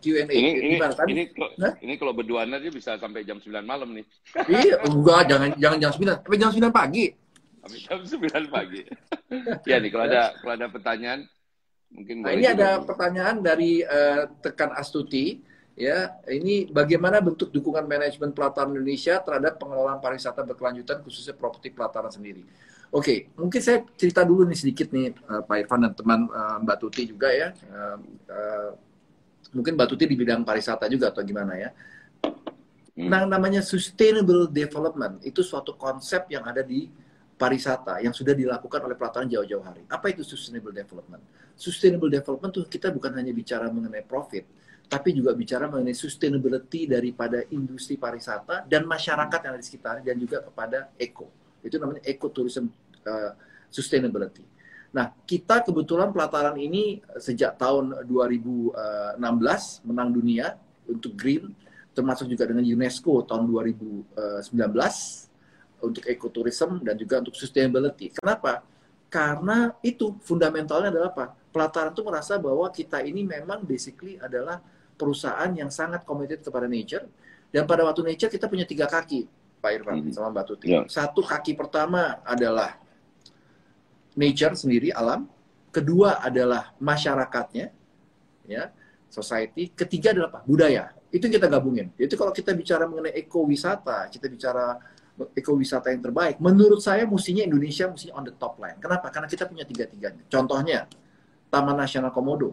[0.00, 0.24] Q&A.
[0.26, 1.22] Ini, ini, ini,
[1.60, 1.72] nah?
[1.84, 4.04] ini kalau berduaan aja bisa sampai jam 9 malam nih.
[4.64, 6.24] iya, enggak, jangan jangan jam 9.
[6.24, 7.04] Sampai jam 9 pagi.
[7.60, 8.82] Sampai jam 9 pagi.
[9.70, 11.18] ya nih, kalau ada kalau ada pertanyaan
[11.92, 15.40] mungkin Nah, ini ada pertanyaan dari uh, Tekan Astuti
[15.76, 22.08] ya ini bagaimana bentuk dukungan manajemen pelataran Indonesia terhadap pengelolaan pariwisata berkelanjutan khususnya properti pelataran
[22.08, 22.42] sendiri.
[22.94, 26.56] Oke, okay, mungkin saya cerita dulu nih sedikit nih uh, Pak Irfan dan teman uh,
[26.64, 27.52] Mbak Tuti juga ya.
[27.68, 27.98] Uh,
[28.30, 28.70] uh,
[29.52, 31.70] mungkin Mbak Tuti di bidang pariwisata juga atau gimana ya.
[32.96, 33.12] Hmm.
[33.12, 36.88] Nah, namanya sustainable development itu suatu konsep yang ada di
[37.36, 39.84] pariwisata yang sudah dilakukan oleh pelataran jauh-jauh hari.
[39.92, 41.20] Apa itu sustainable development?
[41.52, 44.48] Sustainable development tuh kita bukan hanya bicara mengenai profit,
[44.88, 50.16] tapi juga bicara mengenai sustainability daripada industri pariwisata dan masyarakat yang ada di sekitar dan
[50.16, 51.28] juga kepada eco.
[51.60, 52.72] Itu namanya ecotourism
[53.04, 53.32] uh,
[53.68, 54.44] sustainability.
[54.96, 59.20] Nah, kita kebetulan pelataran ini sejak tahun 2016
[59.84, 60.56] menang dunia
[60.88, 61.52] untuk green,
[61.92, 64.08] termasuk juga dengan UNESCO tahun 2019
[65.80, 68.16] untuk ecotourism dan juga untuk sustainability.
[68.16, 68.64] Kenapa?
[69.06, 71.26] Karena itu fundamentalnya adalah apa?
[71.52, 74.60] Pelataran itu merasa bahwa kita ini memang basically adalah
[74.96, 77.06] perusahaan yang sangat committed kepada nature.
[77.52, 79.28] Dan pada waktu nature kita punya tiga kaki,
[79.62, 80.12] Pak Irfan hmm.
[80.12, 80.66] sama Mbak Tuti.
[80.68, 80.84] Yeah.
[80.90, 82.76] Satu kaki pertama adalah
[84.18, 85.28] nature sendiri, alam.
[85.70, 87.68] Kedua adalah masyarakatnya,
[88.48, 88.72] ya,
[89.12, 89.70] society.
[89.76, 90.40] Ketiga adalah apa?
[90.48, 90.92] Budaya.
[91.12, 91.92] Itu yang kita gabungin.
[91.94, 94.80] Jadi kalau kita bicara mengenai ekowisata, kita bicara
[95.32, 98.76] ekowisata yang terbaik, menurut saya mestinya Indonesia mestinya on the top line.
[98.76, 99.08] Kenapa?
[99.08, 100.24] Karena kita punya tiga-tiganya.
[100.28, 100.84] Contohnya,
[101.48, 102.52] Taman Nasional Komodo.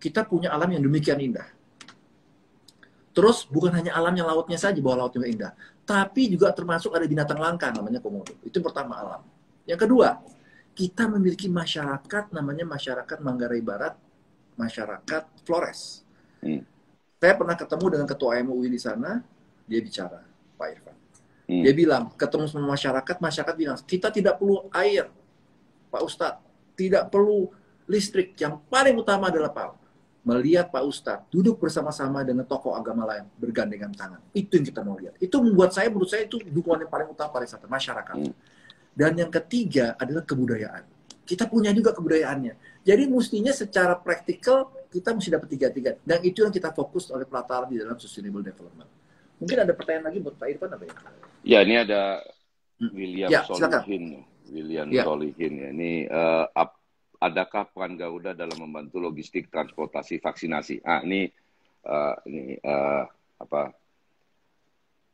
[0.00, 1.60] Kita punya alam yang demikian indah
[3.10, 7.74] Terus bukan hanya alamnya lautnya saja bahwa lautnya indah, tapi juga termasuk ada binatang langka
[7.74, 8.38] namanya komodo.
[8.46, 9.22] Itu pertama alam.
[9.66, 10.22] Yang kedua,
[10.78, 13.98] kita memiliki masyarakat namanya masyarakat Manggarai Barat,
[14.54, 16.06] masyarakat Flores.
[16.38, 16.62] Hmm.
[17.18, 19.20] Saya pernah ketemu dengan ketua MUI di sana,
[19.66, 20.22] dia bicara,
[20.54, 20.96] Pak Irfan.
[21.50, 21.66] Hmm.
[21.66, 25.10] Dia bilang, ketemu sama masyarakat, masyarakat bilang, kita tidak perlu air,
[25.90, 26.42] Pak Ustadz.
[26.78, 27.50] Tidak perlu
[27.90, 28.38] listrik.
[28.38, 29.80] Yang paling utama adalah Pak
[30.20, 34.20] melihat Pak Ustadz duduk bersama-sama dengan tokoh agama lain bergandengan tangan.
[34.30, 35.18] Itu yang kita mau lihat.
[35.18, 38.14] Itu membuat saya, menurut saya itu dukungan yang paling utama pariwisata masyarakat.
[38.14, 38.32] Hmm.
[38.94, 40.84] Dan yang ketiga adalah kebudayaan.
[41.26, 42.84] Kita punya juga kebudayaannya.
[42.86, 45.90] Jadi mestinya secara praktikal kita mesti dapat tiga-tiga.
[46.02, 48.90] Dan itu yang kita fokus oleh pelataran di dalam sustainable development.
[49.40, 50.94] Mungkin ada pertanyaan lagi buat Pak Irfan apa ya?
[51.40, 52.20] Ya ini ada
[52.80, 52.92] hmm.
[52.92, 54.24] William ya, Solihin.
[54.50, 55.04] William ya.
[55.06, 55.68] Solihin ya.
[55.72, 56.46] Ini uh,
[57.20, 60.84] adakah peran Garuda dalam membantu logistik transportasi vaksinasi?
[60.84, 61.28] Ah, ini
[61.84, 63.04] uh, ini uh,
[63.40, 63.72] apa?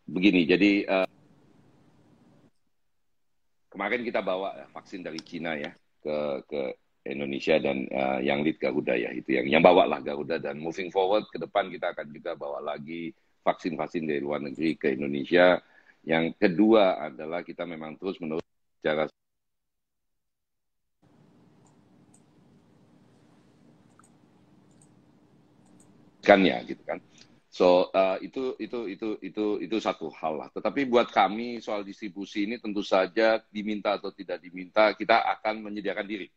[0.07, 1.09] Begini, jadi uh,
[3.75, 6.17] kemarin kita bawa vaksin dari Cina ya ke
[6.47, 6.63] ke
[7.07, 10.91] Indonesia dan uh, yang lead Garuda ya itu yang yang bawa lah Garuda dan moving
[10.91, 13.15] forward ke depan kita akan juga bawa lagi
[13.47, 15.63] vaksin-vaksin dari luar negeri ke Indonesia.
[16.07, 18.47] Yang kedua adalah kita memang terus menerus
[18.79, 19.11] cara
[26.27, 26.99] ya gitu kan.
[27.51, 30.49] So uh, itu itu itu itu itu satu hal lah.
[30.55, 36.07] Tetapi buat kami soal distribusi ini tentu saja diminta atau tidak diminta kita akan menyediakan
[36.07, 36.29] diri.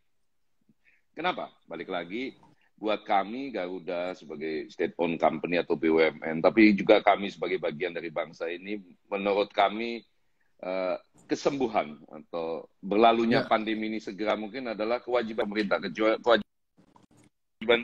[1.14, 1.52] Kenapa?
[1.70, 2.38] Balik lagi
[2.80, 8.08] buat kami Garuda sebagai state owned company atau BUMN, tapi juga kami sebagai bagian dari
[8.08, 8.80] bangsa ini,
[9.12, 10.00] menurut kami
[10.64, 10.96] uh,
[11.28, 13.48] kesembuhan atau berlalunya ya.
[13.52, 16.42] pandemi ini segera mungkin adalah kewajiban pemerintah, kewajiban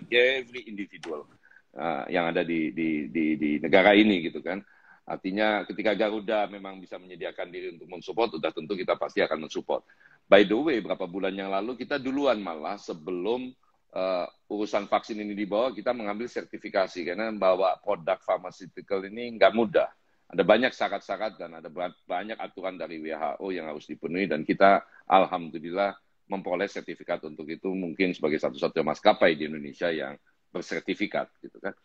[0.07, 1.27] every individual
[1.75, 4.63] uh, yang ada di, di, di, di negara ini gitu kan.
[5.05, 9.85] Artinya ketika Garuda memang bisa menyediakan diri untuk mensupport, sudah tentu kita pasti akan mensupport.
[10.25, 13.53] By the way, beberapa bulan yang lalu kita duluan malah sebelum
[13.95, 19.89] uh, urusan vaksin ini dibawa, kita mengambil sertifikasi karena bawa produk pharmaceutical ini nggak mudah.
[20.25, 21.69] ada banyak syarat-syarat dan ada
[22.09, 25.93] banyak aturan dari WHO yang harus dipenuhi dan kita alhamdulillah
[26.25, 30.17] memperoleh sertifikat untuk itu mungkin sebagai satu-satunya maskapai di Indonesia yang
[30.49, 31.77] bersertifikat gitu kan.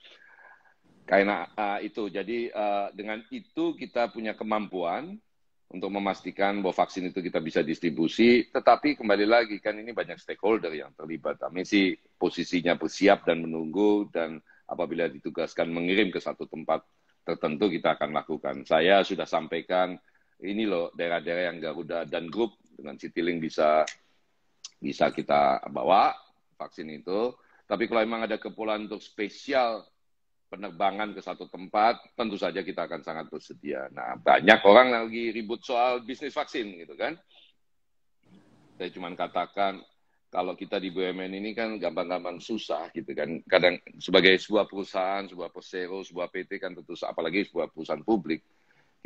[1.04, 5.20] Karena uh, itu jadi uh, dengan itu kita punya kemampuan
[5.70, 10.74] untuk memastikan bahwa vaksin itu kita bisa distribusi, tetapi kembali lagi kan ini banyak stakeholder
[10.74, 11.38] yang terlibat.
[11.38, 16.82] Kami sih posisinya bersiap dan menunggu dan apabila ditugaskan mengirim ke satu tempat
[17.22, 18.66] tertentu kita akan lakukan.
[18.66, 19.94] Saya sudah sampaikan
[20.42, 23.86] ini loh daerah-daerah yang Garuda dan grup dengan Citylink bisa
[24.82, 26.10] bisa kita bawa
[26.58, 27.30] vaksin itu.
[27.70, 29.86] Tapi kalau memang ada keperluan untuk spesial
[30.50, 33.86] penerbangan ke satu tempat, tentu saja kita akan sangat bersedia.
[33.94, 37.14] Nah, banyak orang lagi ribut soal bisnis vaksin gitu kan.
[38.74, 39.78] Saya cuma katakan
[40.30, 43.38] kalau kita di BUMN ini kan gampang-gampang susah gitu kan.
[43.46, 48.42] Kadang sebagai sebuah perusahaan, sebuah persero, sebuah PT kan tentu apalagi sebuah perusahaan publik,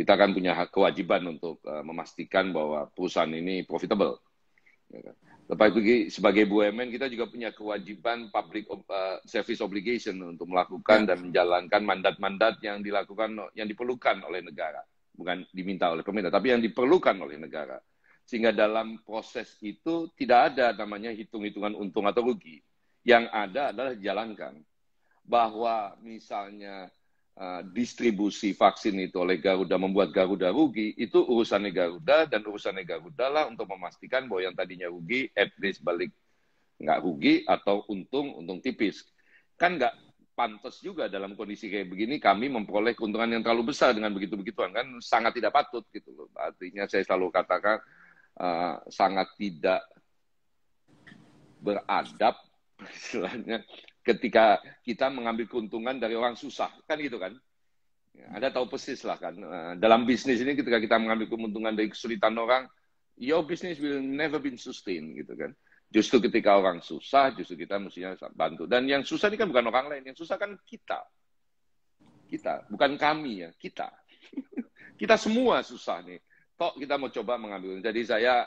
[0.01, 4.17] kita kan punya kewajiban untuk uh, memastikan bahwa perusahaan ini profitable.
[4.89, 5.17] Ya kan?
[5.45, 11.85] Tetapi sebagai BUMN kita juga punya kewajiban public uh, service obligation untuk melakukan dan menjalankan
[11.85, 14.81] mandat-mandat yang dilakukan yang diperlukan oleh negara,
[15.13, 17.77] bukan diminta oleh pemerintah, tapi yang diperlukan oleh negara.
[18.25, 22.65] Sehingga dalam proses itu tidak ada namanya hitung-hitungan untung atau rugi.
[23.05, 24.65] Yang ada adalah jalankan.
[25.25, 26.89] Bahwa misalnya
[27.75, 33.45] distribusi vaksin itu oleh Garuda membuat Garuda rugi, itu urusannya Garuda dan urusannya Garuda lah
[33.51, 36.15] untuk memastikan bahwa yang tadinya rugi, at least balik
[36.79, 39.03] nggak rugi atau untung, untung tipis.
[39.59, 39.95] Kan nggak
[40.35, 44.87] pantas juga dalam kondisi kayak begini kami memperoleh keuntungan yang terlalu besar dengan begitu-begituan kan
[45.03, 46.31] sangat tidak patut gitu loh.
[46.39, 47.79] Artinya saya selalu katakan
[48.39, 49.83] uh, sangat tidak
[51.63, 52.39] beradab
[52.95, 53.63] istilahnya
[54.05, 56.71] ketika kita mengambil keuntungan dari orang susah.
[56.85, 57.33] Kan gitu kan?
[58.15, 61.91] Ya, anda tahu persis lah kan uh, dalam bisnis ini ketika kita mengambil keuntungan dari
[61.91, 62.71] kesulitan orang
[63.19, 65.51] your business will never been sustained gitu kan?
[65.91, 68.71] Justru ketika orang susah justru kita mestinya bantu.
[68.71, 71.03] Dan yang susah ini kan bukan orang lain yang susah kan kita.
[72.31, 73.91] Kita bukan kami ya kita.
[74.95, 76.23] Kita semua susah nih.
[76.55, 77.83] Tok kita mau coba mengambil.
[77.83, 78.47] Jadi saya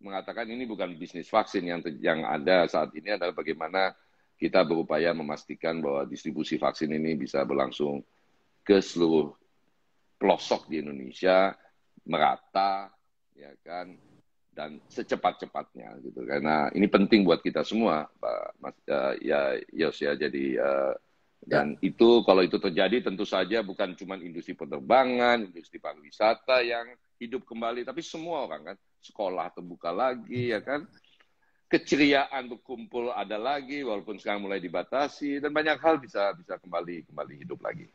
[0.00, 3.92] mengatakan ini bukan bisnis vaksin yang yang ada saat ini adalah bagaimana
[4.34, 8.02] kita berupaya memastikan bahwa distribusi vaksin ini bisa berlangsung
[8.66, 9.30] ke seluruh
[10.18, 11.52] pelosok di Indonesia
[12.04, 12.90] merata
[13.34, 13.94] ya kan
[14.54, 20.14] dan secepat-cepatnya gitu karena ini penting buat kita semua Pak Mas uh, ya Yos ya
[20.14, 20.94] jadi uh,
[21.44, 21.92] dan ya.
[21.92, 26.88] itu kalau itu terjadi tentu saja bukan cuma industri penerbangan, industri pariwisata yang
[27.20, 30.88] hidup kembali, tapi semua orang kan sekolah terbuka lagi ya kan,
[31.74, 37.34] keceriaan berkumpul ada lagi walaupun sekarang mulai dibatasi dan banyak hal bisa bisa kembali kembali
[37.42, 37.90] hidup lagi.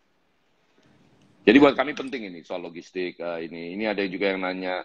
[1.47, 3.71] Jadi buat kami penting ini soal logistik uh, ini.
[3.80, 4.84] Ini ada juga yang nanya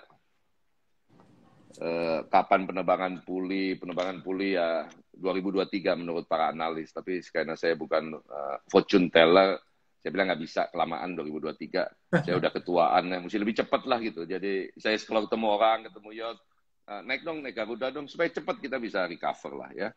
[1.82, 4.86] uh, kapan penerbangan pulih, penerbangan pulih ya
[5.18, 6.94] 2023 menurut para analis.
[6.94, 9.58] Tapi karena saya bukan uh, fortune teller,
[9.98, 12.22] saya bilang nggak bisa kelamaan 2023.
[12.22, 14.22] saya udah ketuaan, ya, mesti lebih cepat lah gitu.
[14.22, 16.38] Jadi saya kalau ketemu orang, ketemu Yos,
[16.84, 19.88] naik dong, naik Garuda dong, supaya cepat kita bisa recover lah ya.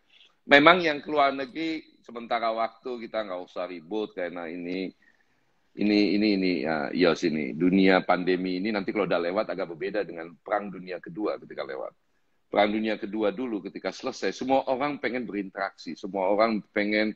[0.47, 4.87] Memang yang keluar negeri sementara waktu kita nggak usah ribut karena ini
[5.77, 10.07] ini ini ini uh, Yos ini dunia pandemi ini nanti kalau udah lewat agak berbeda
[10.07, 11.91] dengan perang dunia kedua ketika lewat
[12.47, 17.11] Perang Dunia Kedua dulu ketika selesai, semua orang pengen berinteraksi, semua orang pengen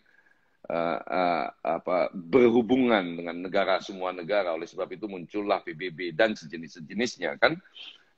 [0.67, 4.51] uh, uh, apa berhubungan dengan negara semua negara.
[4.51, 7.55] Oleh sebab itu muncullah PBB dan sejenis-sejenisnya kan.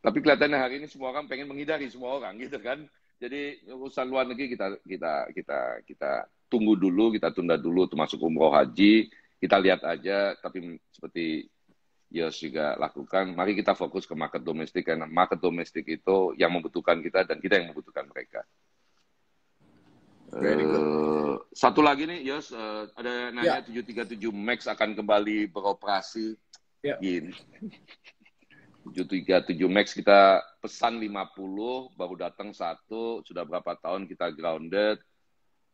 [0.04, 2.84] Tapi kelihatannya hari ini semua orang pengen menghindari semua orang gitu kan.
[3.24, 6.12] Jadi urusan luar negeri kita kita kita kita
[6.52, 9.08] tunggu dulu, kita tunda dulu termasuk umroh haji.
[9.40, 11.48] Kita lihat aja, tapi seperti
[12.12, 13.32] Yos juga lakukan.
[13.32, 17.64] Mari kita fokus ke market domestik karena market domestik itu yang membutuhkan kita dan kita
[17.64, 18.44] yang membutuhkan mereka.
[20.34, 23.84] Uh, satu lagi nih, Yos, uh, ada nanya yeah.
[23.86, 26.36] 737 Max akan kembali beroperasi.
[26.84, 27.00] Yeah.
[27.00, 27.32] Gini.
[28.84, 35.00] 737 Max kita pesan 50, baru datang satu, sudah berapa tahun kita grounded.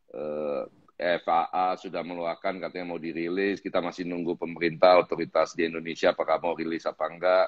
[0.10, 0.66] Uh,
[1.00, 3.64] FAA sudah mengeluarkan katanya mau dirilis.
[3.64, 7.48] Kita masih nunggu pemerintah otoritas di Indonesia apakah mau rilis apa enggak.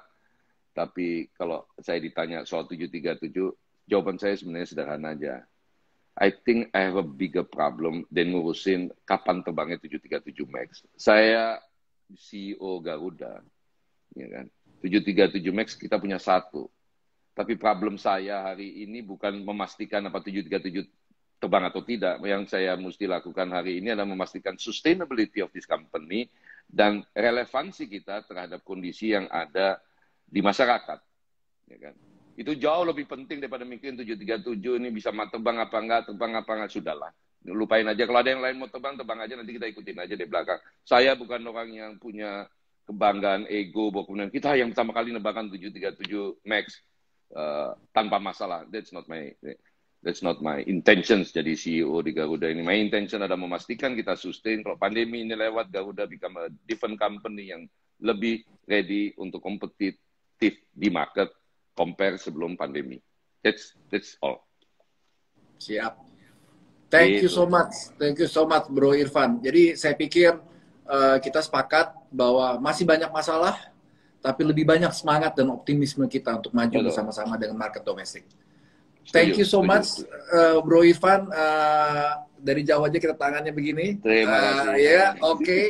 [0.72, 3.28] Tapi kalau saya ditanya soal 737,
[3.92, 5.44] jawaban saya sebenarnya sederhana aja.
[6.16, 10.84] I think I have a bigger problem dan ngurusin kapan terbangnya 737 MAX.
[10.96, 11.60] Saya
[12.16, 13.44] CEO Garuda,
[14.16, 14.48] ya kan.
[14.82, 16.66] 737 MAX kita punya satu.
[17.32, 20.84] Tapi problem saya hari ini bukan memastikan apa 737
[21.42, 22.20] terbang atau tidak.
[22.22, 26.28] Yang saya mesti lakukan hari ini adalah memastikan sustainability of this company
[26.68, 29.82] dan relevansi kita terhadap kondisi yang ada
[30.28, 31.00] di masyarakat.
[31.72, 31.96] Ya kan?
[32.36, 36.72] Itu jauh lebih penting daripada mikirin 737 ini bisa terbang apa enggak, terbang apa enggak,
[36.72, 37.12] sudahlah.
[37.42, 38.06] Lupain aja.
[38.06, 39.34] Kalau ada yang lain mau terbang, terbang aja.
[39.34, 40.62] Nanti kita ikutin aja di belakang.
[40.86, 42.46] Saya bukan orang yang punya
[42.92, 46.84] kebanggaan ego bahwa kemudian kita yang pertama kali nebakkan 737 Max
[47.32, 48.68] uh, tanpa masalah.
[48.68, 49.32] That's not my
[50.04, 52.66] that's not my intentions jadi CEO di Garuda ini.
[52.66, 57.54] My intention adalah memastikan kita sustain kalau pandemi ini lewat Garuda become a different company
[57.56, 57.64] yang
[58.02, 61.30] lebih ready untuk kompetitif di market
[61.78, 63.00] compare sebelum pandemi.
[63.40, 64.44] That's that's all.
[65.62, 65.94] Siap.
[66.92, 67.96] Thank you so much.
[67.96, 69.40] Thank you so much Bro Irfan.
[69.40, 70.36] Jadi saya pikir
[70.90, 73.58] uh, kita sepakat bahwa masih banyak masalah
[74.22, 78.22] tapi lebih banyak semangat dan optimisme kita untuk maju bersama-sama dengan market domestik.
[79.10, 81.26] Thank you so much, uh, Bro Irfan.
[81.34, 83.98] Uh, dari jauh aja kita tangannya begini.
[83.98, 84.78] Terima uh, kasih.
[84.78, 85.42] Ya, yeah, oke.
[85.42, 85.64] Okay.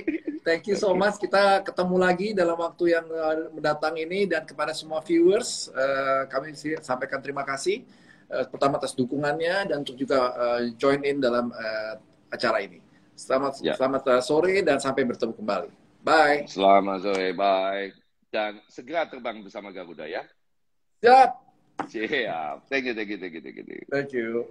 [0.44, 1.16] Thank you so much.
[1.16, 6.52] Kita ketemu lagi dalam waktu yang uh, mendatang ini dan kepada semua viewers, uh, kami
[6.84, 7.88] sampaikan terima kasih.
[8.28, 11.96] Uh, pertama atas dukungannya dan untuk juga uh, join in dalam uh,
[12.32, 12.84] acara ini.
[13.16, 13.76] Selamat yeah.
[13.80, 15.81] selamat uh, sore dan sampai bertemu kembali.
[16.02, 16.50] Bye.
[16.50, 17.94] Selamat sore, bye.
[18.34, 20.26] Dan segera terbang bersama Garuda ya.
[21.06, 21.30] Siap.
[21.90, 22.58] Siap.
[22.70, 23.82] Thank you, thank you, thank you, thank you.
[23.90, 24.50] Thank you.